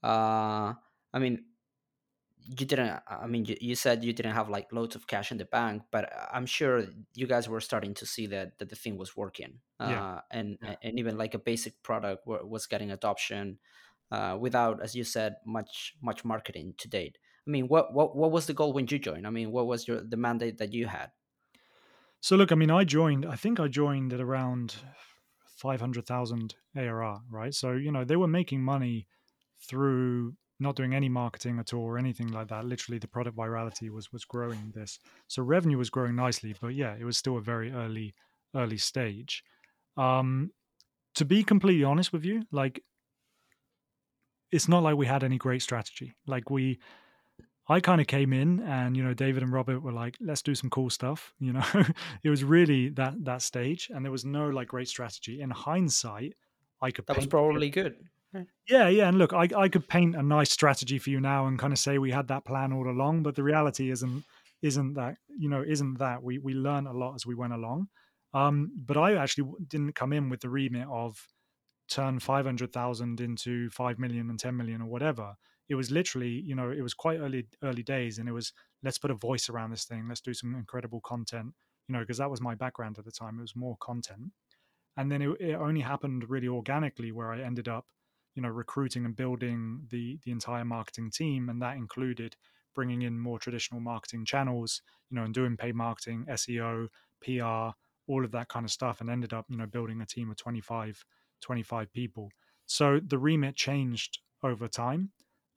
[0.03, 0.74] uh,
[1.14, 1.45] I mean,
[2.45, 2.99] you didn't.
[3.07, 5.84] I mean, you, you said you didn't have like loads of cash in the bank,
[5.91, 6.86] but I'm sure
[7.16, 10.16] you guys were starting to see that that the thing was working, yeah.
[10.16, 10.76] uh, and yeah.
[10.84, 13.59] and even like a basic product was getting adoption
[14.11, 17.18] uh, without, as you said, much much marketing to date.
[17.47, 19.26] I mean, what what what was the goal when you joined?
[19.26, 21.11] I mean, what was your the mandate that you had?
[22.24, 23.26] So look, I mean, I joined.
[23.26, 24.76] I think I joined at around
[25.57, 27.53] five hundred thousand ARR, right?
[27.53, 29.07] So you know they were making money
[29.67, 32.63] through not doing any marketing at all or anything like that.
[32.63, 34.99] Literally, the product virality was was growing this.
[35.28, 38.15] So revenue was growing nicely, but yeah, it was still a very early
[38.55, 39.43] early stage.
[39.97, 40.51] Um,
[41.15, 42.82] to be completely honest with you, like
[44.49, 46.15] it's not like we had any great strategy.
[46.26, 46.80] Like we
[47.68, 50.55] I kind of came in and you know David and Robert were like let's do
[50.55, 51.66] some cool stuff you know?
[52.24, 55.41] It was really that that stage and there was no like great strategy.
[55.41, 56.34] In hindsight
[56.82, 57.95] I could that was probably good.
[58.68, 61.59] Yeah yeah and look I, I could paint a nice strategy for you now and
[61.59, 64.24] kind of say we had that plan all along but the reality isn't
[64.61, 66.24] isn't that you know isn't that.
[66.24, 67.88] We we learn a lot as we went along.
[68.34, 71.28] Um but I actually didn't come in with the remit of
[71.89, 75.36] turn 500,000 into 5 million and 10 million or whatever
[75.70, 78.53] it was literally you know it was quite early early days and it was
[78.84, 80.07] let's put a voice around this thing.
[80.07, 81.53] Let's do some incredible content
[81.88, 84.32] you know because that was my background at the time it was more content.
[84.95, 87.86] And then it, it only happened really organically where i ended up
[88.36, 92.36] you know recruiting and building the the entire marketing team and that included
[92.76, 96.88] bringing in more traditional marketing channels you know and doing paid marketing seo
[97.22, 97.76] pr
[98.07, 100.38] all of that kind of stuff and ended up you know building a team of
[100.38, 101.05] 25
[101.43, 102.30] 25 people.
[102.66, 105.11] So the remit changed over time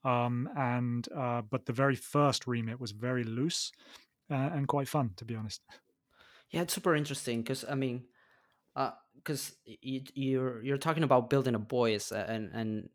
[0.07, 3.71] um, and uh, but the very first remit was very loose
[4.31, 5.61] uh, and quite fun, to be honest.
[6.51, 8.05] Yeah, it's super interesting because I mean,
[9.15, 12.89] because uh, you, you're you're talking about building a voice and and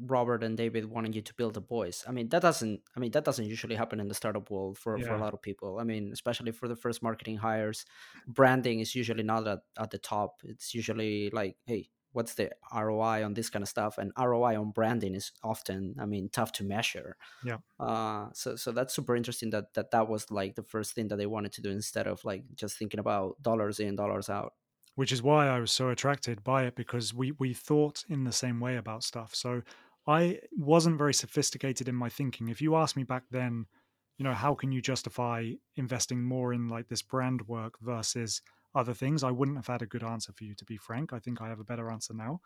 [0.00, 2.04] Robert and David wanting you to build a voice.
[2.08, 2.80] I mean, that doesn't.
[2.96, 5.06] I mean, that doesn't usually happen in the startup world for, yeah.
[5.06, 5.78] for a lot of people.
[5.78, 7.84] I mean, especially for the first marketing hires,
[8.26, 10.40] branding is usually not at, at the top.
[10.42, 13.98] It's usually like, hey, what's the ROI on this kind of stuff?
[13.98, 17.16] And ROI on branding is often, I mean, tough to measure.
[17.44, 17.58] Yeah.
[17.78, 21.16] Uh, so so that's super interesting that that that was like the first thing that
[21.16, 24.54] they wanted to do instead of like just thinking about dollars in, dollars out.
[24.94, 28.32] Which is why I was so attracted by it because we we thought in the
[28.32, 29.34] same way about stuff.
[29.34, 29.62] So
[30.06, 32.48] I wasn't very sophisticated in my thinking.
[32.48, 33.66] If you asked me back then,
[34.18, 38.42] you know, how can you justify investing more in like this brand work versus
[38.74, 39.22] other things.
[39.22, 41.12] I wouldn't have had a good answer for you, to be frank.
[41.12, 42.40] I think I have a better answer now.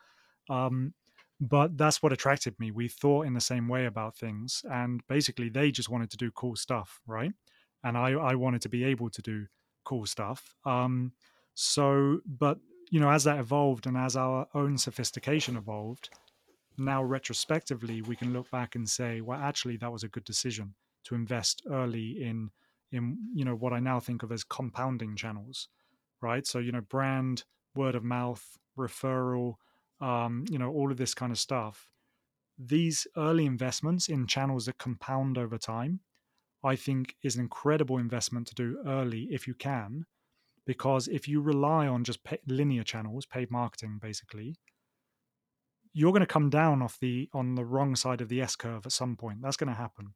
[0.51, 0.95] Um,
[1.41, 2.71] but that's what attracted me.
[2.71, 6.33] We thought in the same way about things, and basically, they just wanted to do
[6.33, 7.33] cool stuff, right?
[7.85, 9.47] And I, I wanted to be able to do
[9.85, 10.55] cool stuff.
[10.65, 11.13] Um,
[11.55, 12.59] so, but
[12.91, 16.11] you know, as that evolved and as our own sophistication evolved,
[16.77, 20.75] now retrospectively, we can look back and say, well, actually, that was a good decision
[21.09, 22.51] to invest early in
[22.91, 25.69] in you know what I now think of as compounding channels
[26.21, 26.47] right?
[26.47, 27.45] So, you know, brand,
[27.75, 28.45] word of mouth,
[28.79, 29.55] referral,
[30.01, 31.91] um, you know, all of this kind of stuff.
[32.59, 36.01] These early investments in channels that compound over time,
[36.65, 40.07] I think is an incredible investment to do early if you can.
[40.67, 44.57] Because if you rely on just pay, linear channels, paid marketing, basically,
[45.95, 48.85] you're going to come down off the on the wrong side of the S curve
[48.85, 49.41] at some point.
[49.41, 50.15] That's going to happen.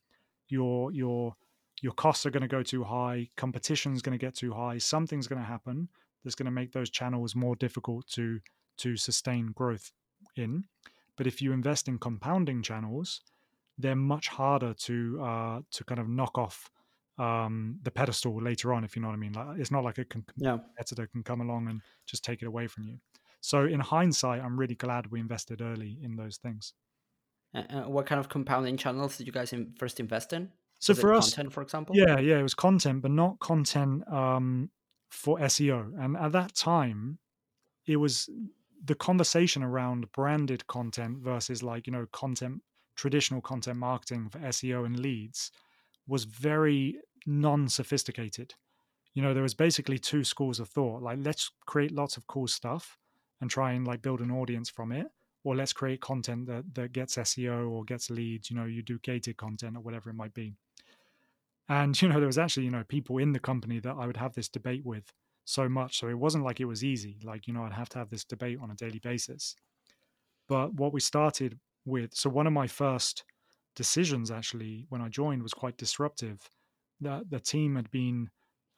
[0.52, 1.34] Your your
[1.80, 4.76] your costs are going to go too high, competition is going to get too high,
[4.78, 5.88] something's going to happen
[6.22, 8.40] that's going to make those channels more difficult to
[8.78, 9.92] to sustain growth
[10.36, 10.64] in.
[11.16, 13.22] But if you invest in compounding channels,
[13.78, 16.70] they're much harder to uh, to kind of knock off
[17.18, 19.32] um, the pedestal later on, if you know what I mean.
[19.32, 20.58] Like it's not like a yeah.
[20.58, 22.98] competitor can come along and just take it away from you.
[23.40, 26.74] So in hindsight, I'm really glad we invested early in those things.
[27.54, 30.48] Uh, what kind of compounding channels did you guys in, first invest in?
[30.78, 34.70] So for us, content, for example, yeah, yeah, it was content, but not content um,
[35.10, 35.92] for SEO.
[36.02, 37.18] And at that time,
[37.86, 38.28] it was
[38.84, 42.62] the conversation around branded content versus like you know content,
[42.96, 45.52] traditional content marketing for SEO and leads
[46.08, 46.96] was very
[47.26, 48.54] non-sophisticated.
[49.14, 51.02] You know, there was basically two schools of thought.
[51.02, 52.98] Like, let's create lots of cool stuff
[53.40, 55.06] and try and like build an audience from it
[55.44, 58.50] or let's create content that that gets SEO or gets leads.
[58.50, 60.54] You know, you do gated content or whatever it might be.
[61.68, 64.16] And you know, there was actually you know people in the company that I would
[64.16, 65.12] have this debate with
[65.44, 65.98] so much.
[65.98, 67.18] So it wasn't like it was easy.
[67.22, 69.56] Like you know, I'd have to have this debate on a daily basis.
[70.48, 73.24] But what we started with, so one of my first
[73.74, 76.48] decisions actually when I joined was quite disruptive.
[77.00, 78.30] The the team had been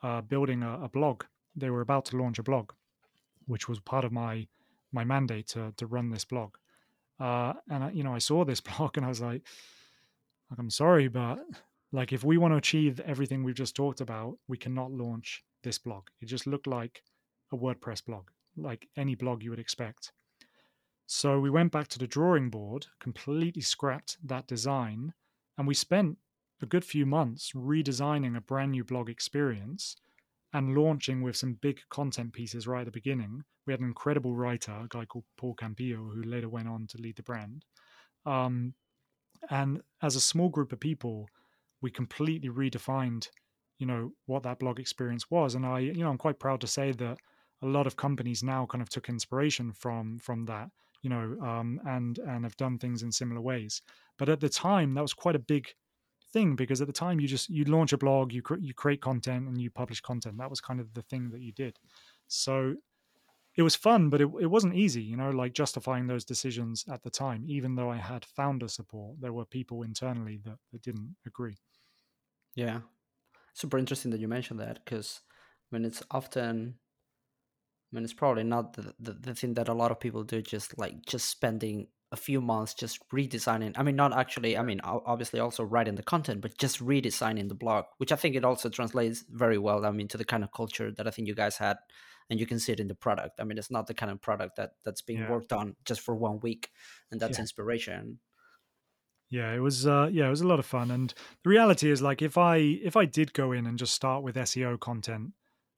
[0.03, 1.25] uh, building a, a blog.
[1.57, 2.73] They were about to launch a blog,
[3.47, 4.47] which was part of my
[4.95, 6.55] my mandate to to run this blog.
[7.21, 9.43] Uh, and I, you know, I saw this blog and I was like,
[10.51, 11.39] like I'm sorry, but
[11.93, 15.79] like if we want to achieve everything we've just talked about, we cannot launch this
[15.79, 16.09] blog.
[16.21, 17.03] It just looked like
[17.53, 20.13] a WordPress blog, like any blog you would expect.
[21.07, 25.13] So we went back to the drawing board, completely scrapped that design,
[25.59, 26.19] and we spent
[26.63, 29.97] a good few months redesigning a brand new blog experience
[30.55, 33.43] and launching with some big content pieces right at the beginning.
[33.67, 36.99] We had an incredible writer, a guy called Paul Campillo, who later went on to
[36.99, 37.65] lead the brand.
[38.25, 38.75] Um,
[39.51, 41.29] and as a small group of people,
[41.83, 43.29] we completely redefined,
[43.79, 45.57] you know, what that blog experience was.
[45.57, 47.19] And I, you know, I'm quite proud to say that
[47.61, 50.69] a lot of companies now kind of took inspiration from from that,
[51.03, 53.83] you know, um, and and have done things in similar ways.
[54.19, 55.67] But at the time, that was quite a big
[56.35, 59.49] thing because at the time you just you launch a blog, you you create content
[59.49, 60.37] and you publish content.
[60.39, 61.79] That was kind of the thing that you did.
[62.27, 62.75] So
[63.57, 67.05] it was fun, but it, it wasn't easy, you know, like justifying those decisions at
[67.05, 67.45] the time.
[67.47, 71.57] Even though I had founder support, there were people internally that, that didn't agree.
[72.57, 72.81] Yeah,
[73.53, 75.21] super interesting that you mentioned that because
[75.73, 76.75] I mean it's often
[77.93, 80.43] I mean, it's probably not the, the, the, thing that a lot of people do,
[80.43, 83.73] just like just spending a few months just redesigning.
[83.77, 87.57] I mean, not actually, I mean, obviously also writing the content, but just redesigning the
[87.57, 90.53] blog, which I think it also translates very well, I mean, to the kind of
[90.53, 91.77] culture that I think you guys had.
[92.31, 93.39] And you can see it in the product.
[93.39, 95.31] I mean, it's not the kind of product that that's being yeah.
[95.31, 96.71] worked on just for one week,
[97.11, 97.43] and that's yeah.
[97.43, 98.19] inspiration.
[99.29, 99.87] Yeah, it was.
[99.87, 100.91] Uh, yeah, it was a lot of fun.
[100.91, 101.13] And
[101.43, 104.37] the reality is, like, if I if I did go in and just start with
[104.37, 105.33] SEO content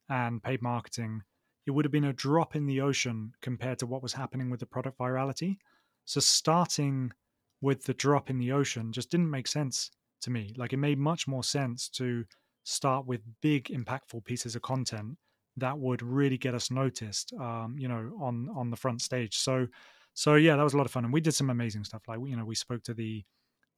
[0.09, 1.23] and paid marketing,
[1.67, 4.61] it would have been a drop in the ocean compared to what was happening with
[4.61, 5.59] the product virality.
[6.07, 7.13] So starting
[7.61, 9.91] with the drop in the ocean just didn't make sense
[10.23, 10.53] to me.
[10.57, 12.25] Like it made much more sense to
[12.65, 15.17] start with big, impactful pieces of content
[15.57, 19.37] that would really get us noticed, um, you know, on on the front stage.
[19.39, 19.67] So,
[20.15, 22.03] so yeah, that was a lot of fun, and we did some amazing stuff.
[22.09, 23.25] Like you know, we spoke to the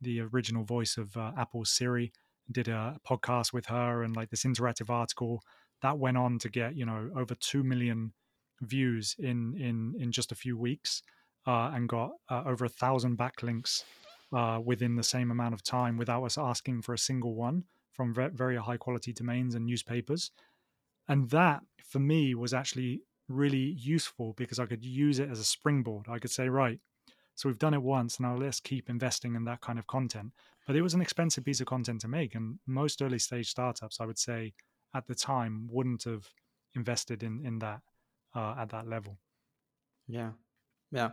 [0.01, 1.33] the original voice of uh,
[1.65, 2.13] Siri,
[2.51, 5.43] did a podcast with her, and like this interactive article
[5.83, 8.13] that went on to get you know over two million
[8.63, 11.03] views in in in just a few weeks,
[11.49, 13.83] uh, and got uh, over a thousand backlinks
[14.35, 18.15] uh, within the same amount of time without us asking for a single one from
[18.15, 20.31] very high quality domains and newspapers.
[21.09, 25.45] And that for me was actually really useful because I could use it as a
[25.45, 26.07] springboard.
[26.09, 26.79] I could say, right,
[27.35, 30.33] so we've done it once, now let's keep investing in that kind of content.
[30.67, 34.01] But it was an expensive piece of content to make, and most early stage startups,
[34.01, 34.53] I would say,
[34.95, 36.29] at the time wouldn't have
[36.75, 37.81] invested in in that
[38.35, 39.19] uh, at that level.
[40.07, 40.33] Yeah,
[40.91, 41.11] yeah.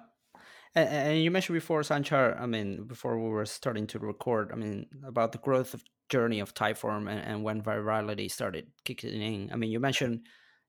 [0.74, 2.40] And, and you mentioned before, Sançar.
[2.40, 6.40] I mean, before we were starting to record, I mean, about the growth of journey
[6.40, 9.52] of Typeform and, and when virality started kicking in.
[9.52, 10.22] I mean, you mentioned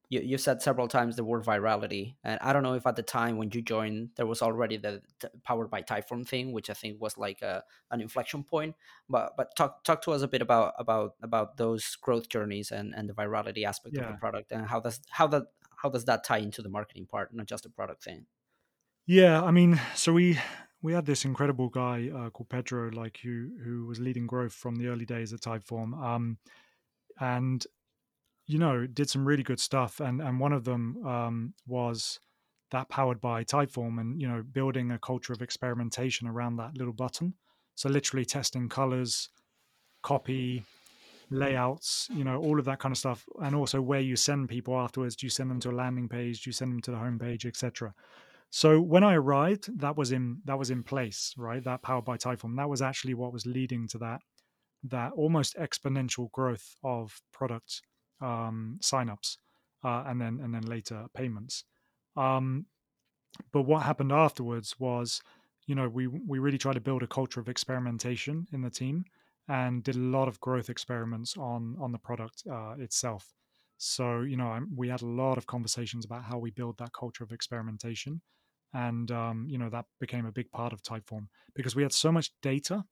[0.08, 3.02] you, you said several times the word virality and i don't know if at the
[3.02, 6.72] time when you joined there was already the, the powered by typeform thing which i
[6.72, 8.74] think was like a, an inflection point
[9.08, 12.94] but but talk talk to us a bit about about about those growth journeys and
[12.94, 14.04] and the virality aspect yeah.
[14.04, 15.44] of the product and how does how that
[15.82, 18.26] how does that tie into the marketing part not just the product thing
[19.06, 20.38] yeah i mean so we
[20.82, 24.76] we had this incredible guy uh, called pedro like who who was leading growth from
[24.76, 26.38] the early days at typeform um
[27.20, 27.66] and
[28.46, 32.20] you know, did some really good stuff, and and one of them um, was
[32.70, 36.92] that powered by Typeform, and you know, building a culture of experimentation around that little
[36.92, 37.34] button.
[37.74, 39.28] So literally testing colors,
[40.02, 40.64] copy,
[41.30, 44.78] layouts, you know, all of that kind of stuff, and also where you send people
[44.78, 45.16] afterwards.
[45.16, 46.42] Do you send them to a landing page?
[46.42, 47.94] Do you send them to the homepage, etc.
[48.56, 51.62] So when I arrived, that was in that was in place, right?
[51.62, 52.56] That powered by Typeform.
[52.56, 54.22] That was actually what was leading to that
[54.84, 57.82] that almost exponential growth of product
[58.22, 59.36] um, signups
[59.84, 61.64] uh, and then and then later payments.
[62.16, 62.64] Um,
[63.52, 65.20] but what happened afterwards was,
[65.66, 69.04] you know, we we really tried to build a culture of experimentation in the team
[69.48, 73.34] and did a lot of growth experiments on on the product uh, itself.
[73.76, 77.22] So you know, we had a lot of conversations about how we build that culture
[77.22, 78.22] of experimentation,
[78.76, 82.12] and um, you know that became a big part of Typeform because we had so
[82.12, 82.84] much data,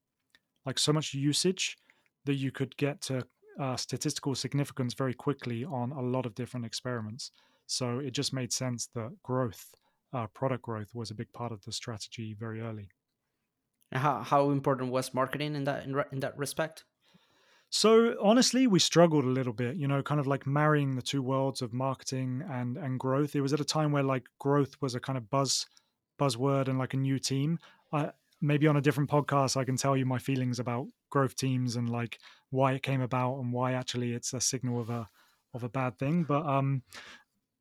[0.64, 1.76] like so much usage,
[2.24, 3.26] that you could get to
[3.60, 7.30] uh, statistical significance very quickly on a lot of different experiments.
[7.66, 9.66] So it just made sense that growth,
[10.12, 12.88] uh, product growth, was a big part of the strategy very early.
[13.92, 16.84] How how important was marketing in that in, in that respect?
[17.74, 21.22] So honestly, we struggled a little bit, you know, kind of like marrying the two
[21.22, 23.34] worlds of marketing and and growth.
[23.34, 25.66] It was at a time where like growth was a kind of buzz
[26.16, 27.58] buzzword and like a new team.
[27.92, 31.74] I, maybe on a different podcast, I can tell you my feelings about growth teams
[31.74, 32.20] and like
[32.50, 35.08] why it came about and why actually it's a signal of a
[35.52, 36.22] of a bad thing.
[36.22, 36.84] But um,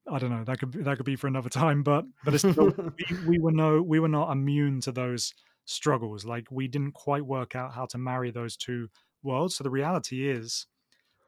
[0.08, 0.44] I don't know.
[0.44, 1.82] That could that could be for another time.
[1.82, 2.72] But but still,
[3.10, 5.34] we, we were no we were not immune to those
[5.66, 6.24] struggles.
[6.24, 8.90] Like we didn't quite work out how to marry those two
[9.24, 9.56] worlds.
[9.56, 10.68] So the reality is,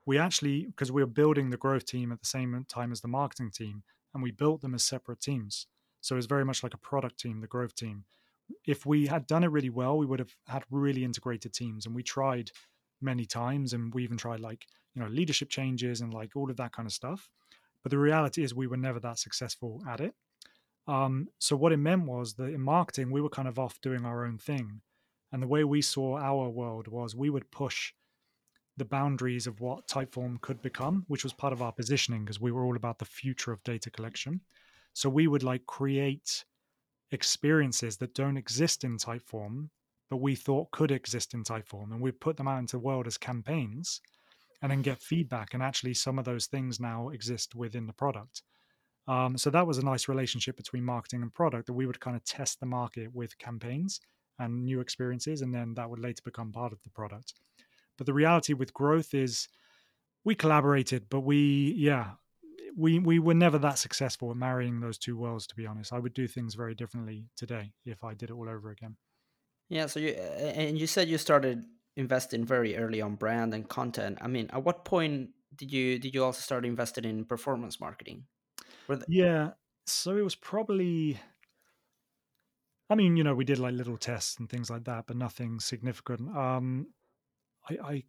[0.06, 3.08] we actually because we were building the growth team at the same time as the
[3.08, 3.84] marketing team,
[4.14, 5.68] and we built them as separate teams.
[6.02, 8.06] So it's very much like a product team, the growth team.
[8.66, 11.96] If we had done it really well, we would have had really integrated teams, and
[11.96, 12.52] we tried
[13.02, 16.58] many times and we even tried like you know leadership changes and like all of
[16.58, 17.30] that kind of stuff
[17.84, 20.14] but the reality is we were never that successful at it
[20.88, 24.06] um, so what it meant was that in marketing we were kind of off doing
[24.06, 24.82] our own thing
[25.36, 27.92] and the way we saw our world was we would push
[28.78, 32.52] the boundaries of what typeform could become which was part of our positioning because we
[32.52, 34.40] were all about the future of data collection
[34.94, 36.46] so we would like create
[37.12, 39.70] experiences that don't exist in typeform
[40.10, 43.08] but we thought could exist in Typeform, and we put them out into the world
[43.08, 44.02] as campaigns,
[44.62, 45.54] and then get feedback.
[45.54, 48.44] And actually, some of those things now exist within the product.
[49.08, 52.16] Um, so that was a nice relationship between marketing and product that we would kind
[52.16, 54.00] of test the market with campaigns
[54.40, 57.34] and new experiences, and then that would later become part of the product.
[57.98, 59.48] But the reality with growth is
[60.24, 62.12] we collaborated, but we, yeah,
[62.76, 65.48] we we were never that successful at marrying those two worlds.
[65.48, 68.50] To be honest, I would do things very differently today if I did it all
[68.50, 68.98] over again.
[69.70, 69.86] Yeah.
[69.86, 71.66] So you and you said you started
[71.96, 74.18] investing very early on brand and content.
[74.22, 78.26] I mean, at what point did you did you also start investing in performance marketing?
[79.08, 79.52] Yeah.
[79.88, 81.20] So it was probably
[82.90, 85.60] I mean, you know, we did like little tests and things like that, but nothing
[85.60, 86.36] significant.
[86.36, 86.88] Um,
[87.70, 88.04] I, I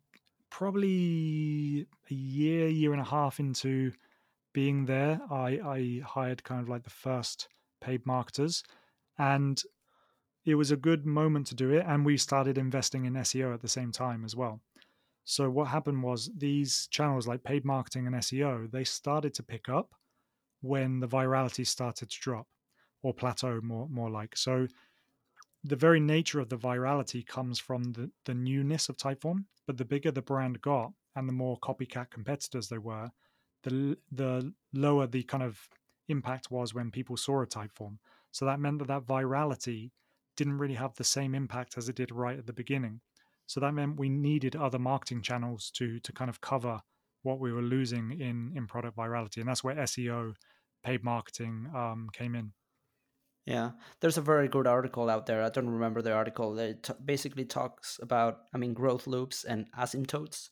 [0.50, 3.92] probably a year, year and a half into
[4.52, 7.48] being there, I, I hired kind of like the first
[7.80, 8.62] paid marketers,
[9.18, 9.62] and
[10.46, 11.84] it was a good moment to do it.
[11.86, 14.60] And we started investing in SEO at the same time as well.
[15.24, 19.68] So what happened was these channels like paid marketing and SEO, they started to pick
[19.68, 19.90] up
[20.62, 22.46] when the virality started to drop
[23.06, 24.36] or plateau more more like.
[24.36, 24.66] So
[25.62, 29.84] the very nature of the virality comes from the, the newness of Typeform, but the
[29.84, 33.10] bigger the brand got and the more copycat competitors there were,
[33.62, 35.68] the the lower the kind of
[36.08, 37.98] impact was when people saw a Typeform.
[38.32, 39.92] So that meant that that virality
[40.36, 43.00] didn't really have the same impact as it did right at the beginning.
[43.46, 46.80] So that meant we needed other marketing channels to to kind of cover
[47.22, 50.34] what we were losing in in product virality, and that's where SEO,
[50.86, 52.52] paid marketing um, came in.
[53.46, 53.70] Yeah,
[54.00, 55.42] there's a very good article out there.
[55.42, 56.54] I don't remember the article.
[56.54, 60.48] That t- basically talks about, I mean, growth loops and asymptotes.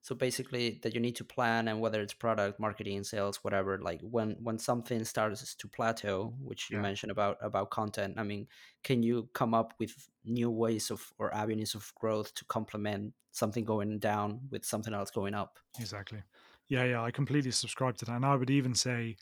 [0.00, 3.78] So basically, that you need to plan, and whether it's product, marketing, sales, whatever.
[3.78, 6.82] Like when when something starts to plateau, which you yeah.
[6.82, 8.14] mentioned about about content.
[8.16, 8.46] I mean,
[8.82, 13.64] can you come up with new ways of or avenues of growth to complement something
[13.64, 15.58] going down with something else going up?
[15.78, 16.22] Exactly.
[16.68, 19.16] Yeah, yeah, I completely subscribe to that, and I would even say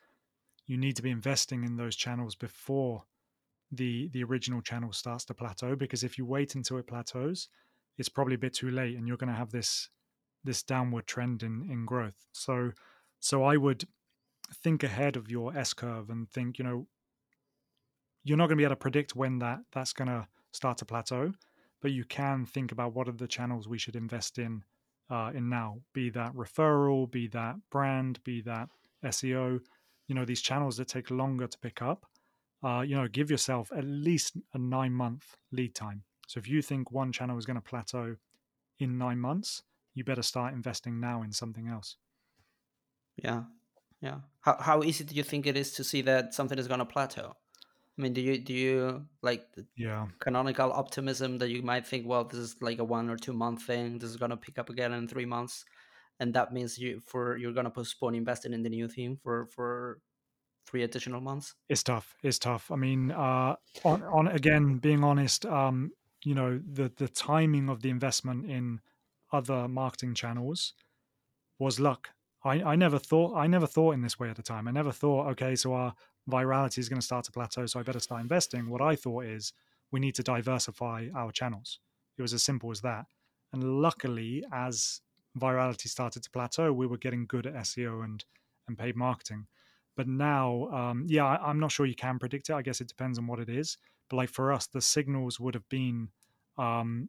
[0.66, 3.05] you need to be investing in those channels before
[3.72, 7.48] the the original channel starts to plateau because if you wait until it plateaus
[7.98, 9.88] it's probably a bit too late and you're going to have this
[10.44, 12.26] this downward trend in in growth.
[12.32, 12.72] So
[13.20, 13.84] so i would
[14.62, 16.86] think ahead of your s curve and think you know
[18.24, 20.84] you're not going to be able to predict when that that's going to start to
[20.84, 21.32] plateau
[21.82, 24.62] but you can think about what are the channels we should invest in
[25.10, 28.68] uh, in now be that referral be that brand be that
[29.06, 29.60] seo
[30.08, 32.06] you know these channels that take longer to pick up
[32.62, 36.02] uh, you know, give yourself at least a nine month lead time.
[36.26, 38.16] So if you think one channel is going to plateau
[38.78, 39.62] in nine months,
[39.94, 41.96] you better start investing now in something else.
[43.16, 43.44] Yeah,
[44.00, 44.20] yeah.
[44.40, 46.84] How how easy do you think it is to see that something is going to
[46.84, 47.34] plateau?
[47.98, 52.24] I mean, do you do you like yeah canonical optimism that you might think, well,
[52.24, 53.98] this is like a one or two month thing.
[53.98, 55.64] This is going to pick up again in three months,
[56.20, 59.46] and that means you for you're going to postpone investing in the new theme for
[59.46, 60.00] for
[60.66, 61.54] three additional months?
[61.68, 62.14] It's tough.
[62.22, 62.70] It's tough.
[62.70, 65.92] I mean, uh, on, on again, being honest, um,
[66.24, 68.80] you know, the the timing of the investment in
[69.32, 70.74] other marketing channels
[71.58, 72.10] was luck.
[72.44, 74.68] I, I never thought I never thought in this way at the time.
[74.68, 75.94] I never thought, okay, so our
[76.30, 78.68] virality is going to start to plateau, so I better start investing.
[78.68, 79.52] What I thought is
[79.90, 81.80] we need to diversify our channels.
[82.18, 83.06] It was as simple as that.
[83.52, 85.00] And luckily, as
[85.38, 88.24] virality started to plateau, we were getting good at SEO and
[88.68, 89.46] and paid marketing.
[89.97, 92.55] But now, um, yeah, I, am not sure you can predict it.
[92.55, 93.78] I guess it depends on what it is.
[94.11, 96.09] But like for us, the signals would have been,
[96.59, 97.09] um,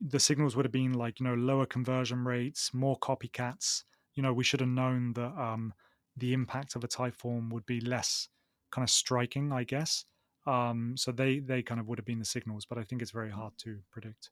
[0.00, 3.84] the signals would have been like you know lower conversion rates, more copycats.
[4.14, 5.72] You know, we should have known that um,
[6.16, 8.28] the impact of a Typeform would be less
[8.70, 10.04] kind of striking, I guess.
[10.46, 13.10] Um, so they they kind of would have been the signals, but I think it's
[13.10, 14.30] very hard to predict.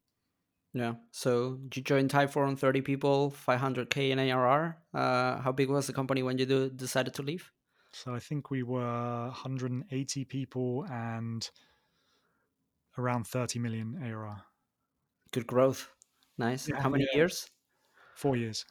[0.74, 0.94] Yeah.
[1.12, 4.76] So you joined Typeform, 30 people, 500K in ARR.
[4.92, 7.50] Uh, how big was the company when you do, decided to leave?
[7.92, 11.48] So I think we were 180 people and
[12.98, 14.42] around 30 million ARR.
[15.30, 15.88] Good growth.
[16.38, 16.68] Nice.
[16.68, 17.18] Yeah, how many yeah.
[17.18, 17.48] years?
[18.16, 18.64] Four years.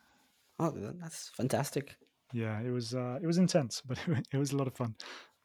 [0.60, 1.96] Oh, that's fantastic.
[2.34, 3.98] Yeah, it was uh, it was intense, but
[4.32, 4.96] it was a lot of fun.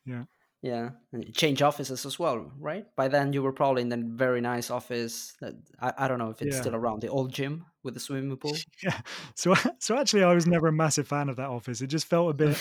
[0.05, 0.25] Yeah.
[0.61, 2.85] Yeah, and change offices as well, right?
[2.97, 5.35] By then you were probably in a very nice office.
[5.41, 6.61] That I, I don't know if it's yeah.
[6.61, 8.57] still around the old gym with the swimming pool.
[8.83, 9.01] Yeah.
[9.37, 11.81] So so actually, I was never a massive fan of that office.
[11.81, 12.59] It just felt a bit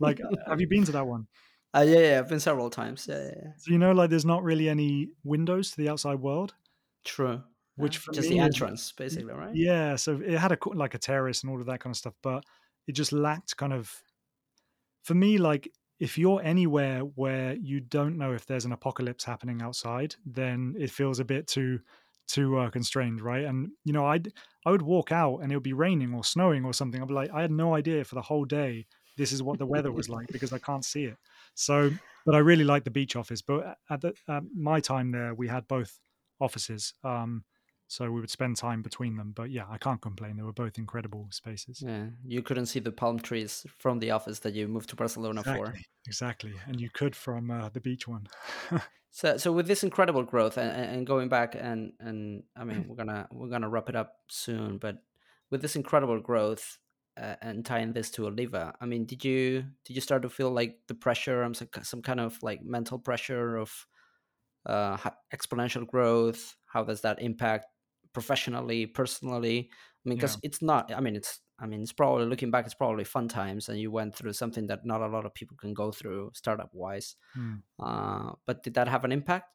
[0.00, 0.20] like.
[0.48, 1.28] have you been to that one?
[1.72, 3.06] Uh, yeah, yeah, I've been several times.
[3.08, 3.50] Yeah, yeah, yeah.
[3.58, 6.52] So you know, like there's not really any windows to the outside world.
[7.04, 7.42] True.
[7.76, 8.12] Which yeah.
[8.12, 9.54] just the entrance, basically, right?
[9.54, 9.94] Yeah.
[9.96, 12.44] So it had a like a terrace and all of that kind of stuff, but
[12.88, 13.94] it just lacked kind of.
[15.04, 15.68] For me, like
[15.98, 20.90] if you're anywhere where you don't know if there's an apocalypse happening outside, then it
[20.90, 21.80] feels a bit too
[22.28, 23.44] too uh, constrained, right?
[23.44, 24.32] And you know, I'd
[24.66, 27.00] I would walk out and it would be raining or snowing or something.
[27.00, 28.86] I'd be like, I had no idea for the whole day
[29.16, 31.16] this is what the weather was like because I can't see it.
[31.54, 31.90] So,
[32.24, 33.40] but I really like the beach office.
[33.40, 34.14] But at, the,
[34.54, 35.98] my time there, we had both
[36.40, 36.92] offices.
[37.02, 37.44] Um,
[37.88, 39.32] so we would spend time between them.
[39.34, 40.36] But yeah, I can't complain.
[40.36, 41.82] They were both incredible spaces.
[41.84, 45.40] Yeah, you couldn't see the palm trees from the office that you moved to Barcelona
[45.40, 45.78] exactly, for.
[46.06, 48.26] Exactly, and you could from uh, the beach one.
[49.10, 52.96] so, so with this incredible growth and, and going back and and I mean we're
[52.96, 54.98] gonna we're gonna wrap it up soon, but
[55.50, 56.78] with this incredible growth
[57.16, 60.50] uh, and tying this to Oliva, I mean, did you did you start to feel
[60.50, 63.86] like the pressure, um, some some kind of like mental pressure of
[64.66, 64.96] uh,
[65.32, 66.56] exponential growth?
[66.66, 67.66] How does that impact
[68.16, 69.68] professionally, personally.
[69.70, 70.48] I mean, because yeah.
[70.48, 70.90] it's not.
[70.90, 71.40] I mean, it's.
[71.58, 74.66] I mean, it's probably looking back, it's probably fun times, and you went through something
[74.66, 77.16] that not a lot of people can go through startup wise.
[77.36, 77.62] Mm.
[77.78, 79.46] Uh, but did that have an impact?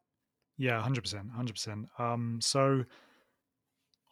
[0.57, 1.87] Yeah, hundred percent, hundred percent.
[1.97, 2.85] Um, so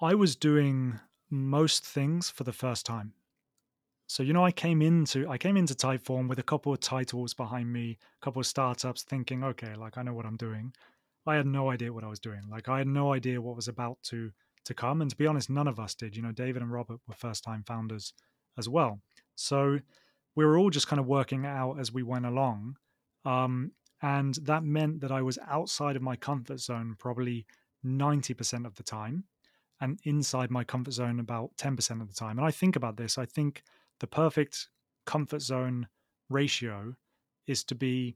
[0.02, 3.14] I was doing most things for the first time.
[4.08, 7.36] So you know, I came into I came into Typeform with a couple of titles
[7.36, 10.74] behind me, a couple of startups, thinking, okay, like I know what I'm doing.
[11.26, 12.42] I had no idea what I was doing.
[12.50, 14.32] Like I had no idea what was about to
[14.66, 15.02] to come.
[15.02, 16.16] And to be honest, none of us did.
[16.16, 18.14] You know, David and Robert were first time founders
[18.58, 19.02] as well.
[19.36, 19.80] So
[20.36, 22.76] we were all just kind of working out as we went along.
[23.26, 27.46] Um, and that meant that I was outside of my comfort zone probably
[27.86, 29.26] 90% of the time
[29.82, 32.38] and inside my comfort zone about 10% of the time.
[32.38, 33.64] And I think about this, I think
[34.00, 34.70] the perfect
[35.06, 35.88] comfort zone
[36.30, 36.96] ratio
[37.48, 38.16] is to be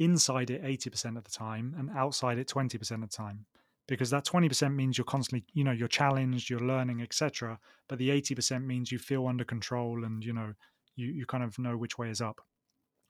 [0.00, 3.46] inside it 80% of the time and outside it 20% of the time.
[3.86, 8.08] Because that 20% means you're constantly you know you're challenged you're learning etc but the
[8.10, 10.54] 80% means you feel under control and you know
[10.96, 12.40] you, you kind of know which way is up.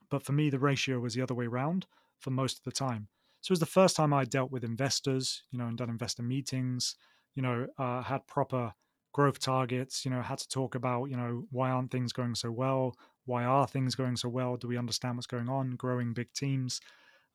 [0.09, 1.85] But for me the ratio was the other way around
[2.19, 3.07] for most of the time.
[3.41, 6.23] So it was the first time i dealt with investors you know and done investor
[6.23, 6.95] meetings
[7.35, 8.73] you know uh, had proper
[9.13, 12.49] growth targets you know had to talk about you know why aren't things going so
[12.49, 12.95] well
[13.25, 14.57] why are things going so well?
[14.57, 15.71] Do we understand what's going on?
[15.71, 16.81] Growing big teams,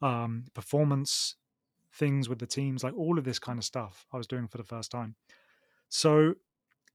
[0.02, 1.36] um, performance
[1.94, 4.58] things with the teams, like all of this kind of stuff I was doing for
[4.58, 5.14] the first time.
[5.88, 6.34] So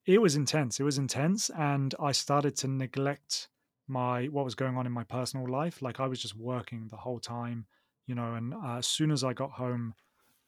[0.06, 0.80] it was intense.
[0.80, 1.50] It was intense.
[1.50, 3.48] And I started to neglect
[3.88, 5.82] my what was going on in my personal life.
[5.82, 7.66] Like I was just working the whole time,
[8.06, 9.96] you know, and uh, as soon as I got home,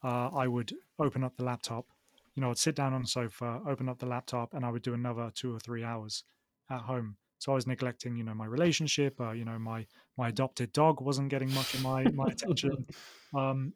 [0.04, 1.88] uh, I would open up the laptop.
[2.36, 4.82] You know, I'd sit down on the sofa, open up the laptop, and I would
[4.82, 6.24] do another two or three hours
[6.70, 7.18] at home.
[7.40, 9.20] So I was neglecting, you know, my relationship.
[9.20, 9.86] Uh, you know, my
[10.18, 12.88] my adopted dog wasn't getting much of my my attention,
[13.36, 13.74] um,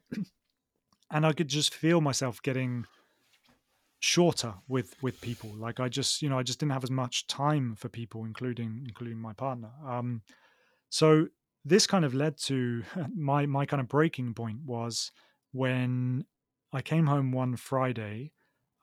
[1.10, 2.86] and I could just feel myself getting
[4.00, 5.50] shorter with with people.
[5.54, 8.84] Like I just, you know, I just didn't have as much time for people, including
[8.86, 9.70] including my partner.
[9.86, 10.22] Um,
[10.88, 11.28] so
[11.64, 12.82] this kind of led to
[13.14, 15.10] my my kind of breaking point was
[15.52, 16.24] when
[16.72, 18.32] I came home one Friday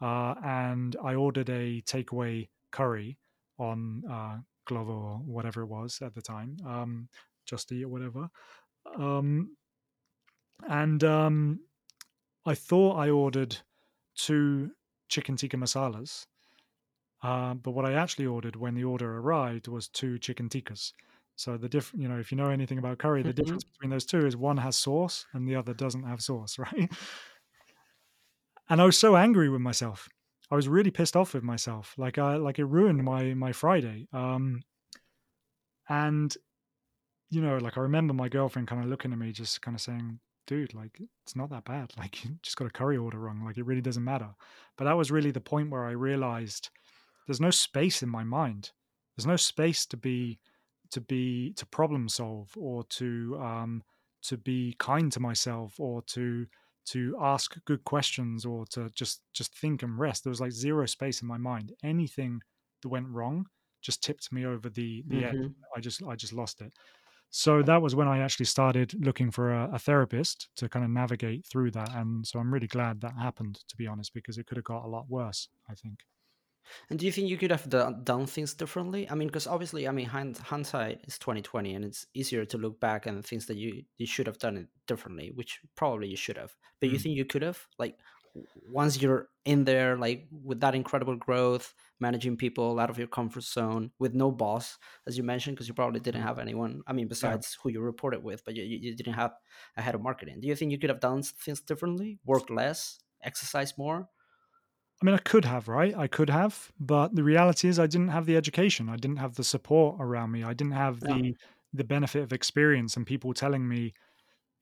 [0.02, 3.18] uh, and I ordered a takeaway curry
[3.58, 4.38] on uh,
[4.68, 7.08] Glovo or whatever it was at the time, um,
[7.46, 8.30] Just Eat or whatever.
[8.98, 9.56] Um,
[10.68, 11.60] and um,
[12.46, 13.58] I thought I ordered
[14.16, 14.72] two
[15.10, 16.26] chicken tikka masalas,
[17.24, 20.94] uh, but what I actually ordered when the order arrived was two chicken tikkas.
[21.38, 23.42] So the different, you know, if you know anything about curry, the mm-hmm.
[23.42, 26.90] difference between those two is one has sauce and the other doesn't have sauce, right?
[28.70, 30.10] And I was so angry with myself
[30.52, 31.96] I was really pissed off with myself.
[31.98, 34.08] Like I like it ruined my my Friday.
[34.14, 34.62] Um
[35.90, 36.36] and
[37.30, 39.82] you know, like I remember my girlfriend kind of looking at me just kind of
[39.82, 41.92] saying, dude, like it's not that bad.
[41.98, 43.44] Like you just got a curry order wrong.
[43.44, 44.30] Like it really doesn't matter.
[44.78, 46.70] But that was really the point where I realized
[47.28, 48.72] there's no space in my mind.
[49.16, 50.40] There's no space to be
[50.92, 53.84] to be to problem solve or to um
[54.24, 56.46] to be kind to myself or to
[56.86, 60.24] to ask good questions or to just just think and rest.
[60.24, 61.74] There was like zero space in my mind.
[61.84, 62.42] Anything
[62.82, 63.46] that went wrong
[63.82, 65.44] just tipped me over the the mm-hmm.
[65.44, 65.52] edge.
[65.76, 66.74] I just I just lost it.
[67.32, 70.92] So that was when I actually started looking for a, a, therapist to kind of
[70.92, 71.94] navigate through that.
[71.94, 74.86] And so I'm really glad that happened, to be honest, because it could have got
[74.86, 75.50] a lot worse.
[75.70, 76.00] I think.
[76.90, 79.10] And do you think you could have done things differently?
[79.10, 82.80] I mean, because obviously, I mean, hindsight is twenty twenty, and it's easier to look
[82.80, 86.38] back and things that you you should have done it differently, which probably you should
[86.38, 86.56] have.
[86.80, 86.94] But mm.
[86.94, 87.98] you think you could have, like,
[88.70, 93.44] once you're in there, like with that incredible growth, managing people out of your comfort
[93.44, 94.78] zone, with no boss,
[95.08, 96.26] as you mentioned, because you probably didn't mm.
[96.26, 96.82] have anyone.
[96.86, 97.62] I mean, besides yeah.
[97.64, 99.32] who you reported with, but you, you didn't have
[99.78, 100.42] a head of marketing.
[100.42, 104.10] Do you think you could have done things differently, work less, exercise more?
[105.02, 105.96] I mean, I could have, right?
[105.96, 108.88] I could have, but the reality is, I didn't have the education.
[108.88, 110.44] I didn't have the support around me.
[110.44, 111.36] I didn't have the
[111.76, 113.94] the benefit of experience and people telling me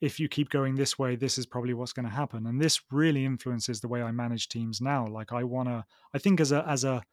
[0.01, 2.81] if you keep going this way this is probably what's going to happen and this
[2.91, 6.51] really influences the way i manage teams now like i want to i think as
[6.51, 7.03] a as a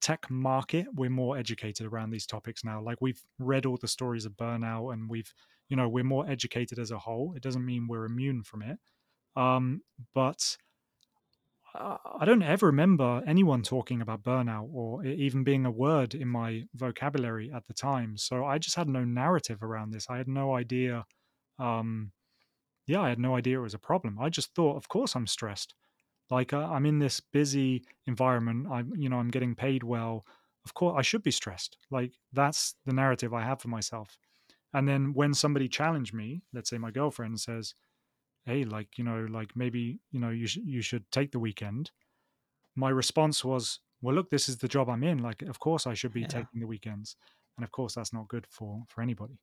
[0.00, 4.26] tech market we're more educated around these topics now like we've read all the stories
[4.26, 5.32] of burnout and we've
[5.68, 8.78] you know we're more educated as a whole it doesn't mean we're immune from it
[9.36, 9.82] um,
[10.14, 10.56] but
[11.78, 16.64] I don't ever remember anyone talking about burnout or even being a word in my
[16.74, 18.16] vocabulary at the time.
[18.16, 20.06] So I just had no narrative around this.
[20.08, 21.04] I had no idea.
[21.58, 22.12] Um,
[22.86, 24.18] yeah, I had no idea it was a problem.
[24.20, 25.74] I just thought, of course, I'm stressed.
[26.30, 28.66] Like uh, I'm in this busy environment.
[28.70, 30.24] I'm, you know, I'm getting paid well.
[30.64, 31.76] Of course, I should be stressed.
[31.90, 34.18] Like that's the narrative I have for myself.
[34.72, 37.74] And then when somebody challenged me, let's say my girlfriend says,
[38.46, 41.90] hey like you know like maybe you know you, sh- you should take the weekend.
[42.74, 45.18] My response was well look this is the job i'm in.
[45.18, 46.28] Like of course i should be yeah.
[46.28, 47.16] taking the weekends.
[47.58, 49.38] And of course that's not good for for anybody.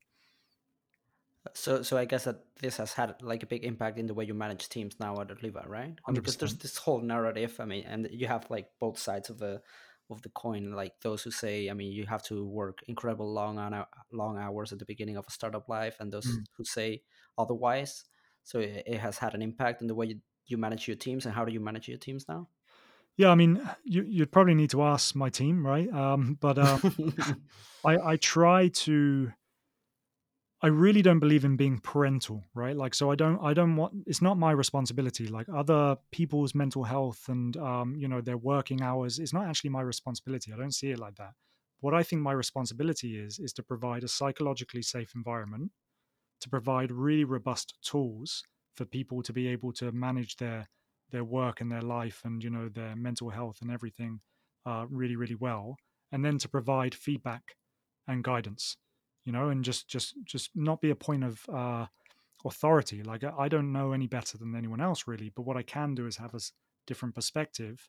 [1.53, 4.23] So so i guess that this has had like a big impact in the way
[4.23, 5.93] you manage teams now at Oliva, right?
[6.07, 9.30] I mean, because there's this whole narrative i mean and you have like both sides
[9.30, 9.61] of the
[10.09, 13.57] of the coin like those who say i mean you have to work incredible long
[13.57, 16.43] on long hours at the beginning of a startup life and those mm.
[16.55, 17.01] who say
[17.38, 18.03] otherwise
[18.43, 21.25] so it, it has had an impact in the way you, you manage your teams
[21.25, 22.47] and how do you manage your teams now?
[23.17, 25.91] Yeah i mean you, you'd probably need to ask my team right?
[25.93, 26.77] Um, but uh,
[27.85, 29.31] I, I try to
[30.61, 32.75] i really don't believe in being parental right?
[32.75, 35.27] Like so i don't i don't want it's not my responsibility.
[35.27, 39.69] Like other people's mental health and um, you know their working hours it's not actually
[39.69, 40.51] my responsibility.
[40.51, 41.33] I don't see it like that.
[41.81, 45.71] What i think my responsibility is is to provide a psychologically safe environment
[46.43, 48.43] to provide really robust tools
[48.75, 50.67] for people to be able to manage their
[51.11, 54.19] their work and their life and you know their mental health and everything
[54.65, 55.77] uh, really really well
[56.11, 57.55] and then to provide feedback
[58.07, 58.77] and guidance
[59.25, 61.85] you know and just just just not be a point of uh,
[62.45, 63.03] authority.
[63.03, 66.07] Like i don't know any better than anyone else really but what i can do
[66.07, 66.41] is have a
[66.85, 67.87] different perspective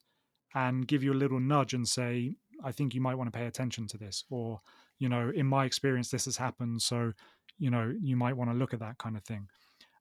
[0.55, 3.47] and give you a little nudge and say i think you might want to pay
[3.47, 4.60] attention to this or
[5.01, 7.12] you know in my experience this has happened so
[7.59, 9.48] you know you might want to look at that kind of thing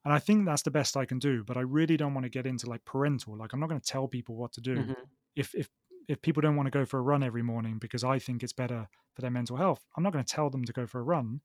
[0.04, 2.30] and i think that's the best i can do but i really don't want to
[2.30, 4.92] get into like parental like i'm not going to tell people what to do mm-hmm.
[5.36, 5.68] if if
[6.06, 8.52] if people don't want to go for a run every morning because i think it's
[8.52, 11.04] better for their mental health i'm not going to tell them to go for a
[11.04, 11.40] run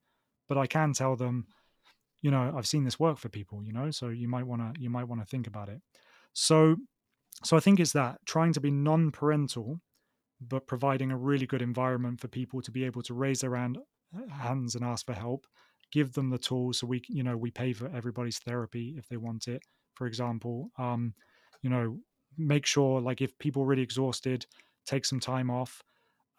[0.47, 1.45] but i can tell them
[2.21, 4.81] you know i've seen this work for people you know so you might want to
[4.81, 5.81] you might want to think about it
[6.33, 6.75] so
[7.43, 9.79] so i think it's that trying to be non-parental
[10.41, 13.77] but providing a really good environment for people to be able to raise their hand,
[14.31, 15.45] hands and ask for help
[15.91, 19.17] give them the tools so we you know we pay for everybody's therapy if they
[19.17, 19.61] want it
[19.95, 21.13] for example um
[21.61, 21.97] you know
[22.37, 24.45] make sure like if people are really exhausted
[24.85, 25.83] take some time off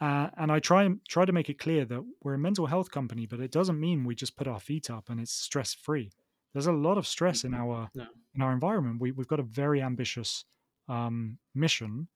[0.00, 3.26] uh, and i try try to make it clear that we're a mental health company
[3.26, 6.10] but it doesn't mean we just put our feet up and it's stress free
[6.52, 8.06] there's a lot of stress in our yeah.
[8.34, 9.00] in our environment.
[9.00, 10.44] We, we've got a very ambitious
[10.88, 12.08] um, mission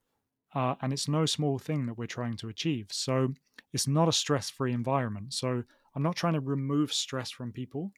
[0.54, 2.88] uh, and it's no small thing that we're trying to achieve.
[2.90, 3.34] So
[3.72, 5.34] it's not a stress free environment.
[5.34, 5.64] So
[5.94, 7.92] I'm not trying to remove stress from people.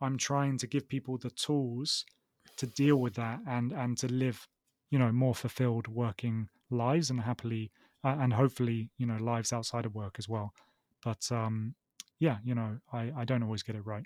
[0.00, 2.04] I'm trying to give people the tools
[2.56, 4.48] to deal with that and and to live,
[4.90, 7.72] you know, more fulfilled working lives and happily
[8.04, 10.52] uh, and hopefully, you know, lives outside of work as well.
[11.02, 11.74] But um,
[12.18, 14.04] yeah, you know, I I don't always get it right.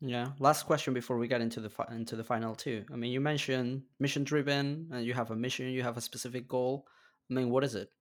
[0.00, 0.32] Yeah.
[0.38, 2.84] Last question before we get into the fi- into the final two.
[2.92, 6.48] I mean, you mentioned mission driven, and you have a mission, you have a specific
[6.48, 6.86] goal.
[7.30, 7.92] I mean, what is it?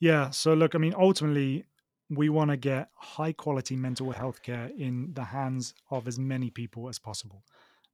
[0.00, 0.30] Yeah.
[0.30, 1.64] So look, I mean, ultimately,
[2.10, 6.50] we want to get high quality mental health care in the hands of as many
[6.50, 7.44] people as possible,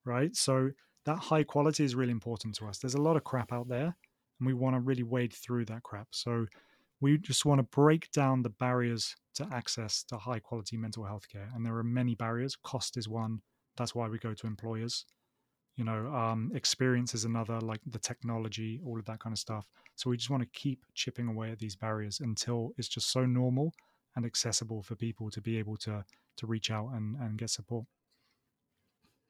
[0.04, 0.34] right?
[0.36, 0.70] So
[1.04, 2.78] that high quality is really important to us.
[2.78, 3.96] There's a lot of crap out there,
[4.38, 6.08] and we want to really wade through that crap.
[6.12, 6.46] So
[7.00, 11.28] we just want to break down the barriers to access to high quality mental health
[11.28, 11.50] care.
[11.54, 12.56] And there are many barriers.
[12.62, 13.40] Cost is one.
[13.76, 15.04] That's why we go to employers.
[15.76, 19.66] You know, um, experience is another, like the technology, all of that kind of stuff.
[19.96, 23.26] So we just want to keep chipping away at these barriers until it's just so
[23.26, 23.74] normal
[24.16, 26.04] and accessible for people to be able to
[26.36, 27.86] to reach out and, and get support.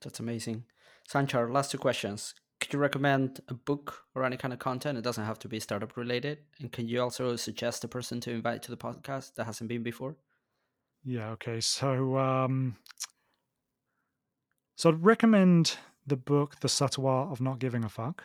[0.01, 0.65] That's amazing.
[1.11, 2.35] Sançar, last two questions.
[2.61, 4.97] Could you recommend a book or any kind of content?
[4.97, 6.39] It doesn't have to be startup related.
[6.61, 9.83] And can you also suggest a person to invite to the podcast that hasn't been
[9.83, 10.17] before?
[11.05, 11.61] Yeah, okay.
[11.61, 12.77] So um
[14.77, 18.25] so I'd recommend the book The Subtle Art of Not Giving a Fuck.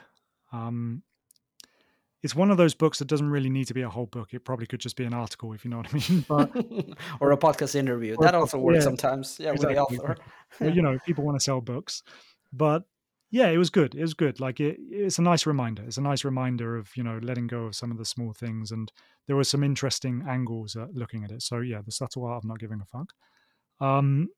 [0.52, 1.04] Um,
[2.22, 4.34] it's one of those books that doesn't really need to be a whole book.
[4.34, 6.26] It probably could just be an article, if you know what I mean.
[6.28, 6.52] But,
[7.22, 8.18] or a podcast interview.
[8.20, 9.38] That also works yeah, sometimes.
[9.40, 9.98] Yeah, exactly.
[9.98, 10.70] with the author.
[10.72, 12.04] you know, people want to sell books,
[12.52, 12.84] but
[13.32, 13.94] yeah, it was good.
[13.96, 14.40] It was good.
[14.40, 15.84] Like it, it's a nice reminder.
[15.84, 18.72] It's a nice reminder of you know letting go of some of the small things,
[18.72, 18.92] and
[19.28, 21.44] there were some interesting angles at looking at it.
[21.44, 23.14] So yeah, the subtle art of not giving a fuck.
[23.80, 24.30] Um,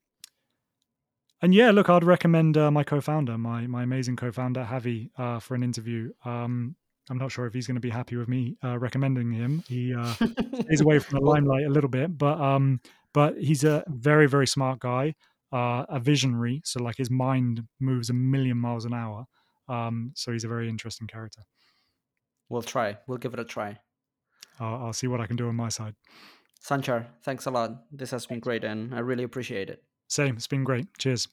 [1.42, 5.56] and yeah, look, I'd recommend uh, my co-founder, my my amazing co-founder Javi, uh, for
[5.56, 6.12] an interview.
[6.26, 6.76] Um,
[7.12, 9.66] I'm not sure if he's going to be happy with me uh, recommending him.
[9.68, 10.14] He uh,
[10.62, 12.80] stays away from the limelight a little bit, but um,
[13.14, 15.16] but he's a very very smart guy,
[15.52, 16.62] uh, a visionary.
[16.64, 19.26] So like his mind moves a million miles an hour.
[19.68, 21.42] Um, so he's a very interesting character.
[22.48, 22.98] We'll try.
[23.08, 23.80] We'll give it a try.
[24.62, 25.96] I'll, I'll see what I can do on my side.
[26.64, 27.72] Sançar, thanks a lot.
[27.92, 29.84] This has been great, and I really appreciate it.
[30.08, 30.38] Same.
[30.38, 30.88] It's been great.
[30.98, 31.28] Cheers.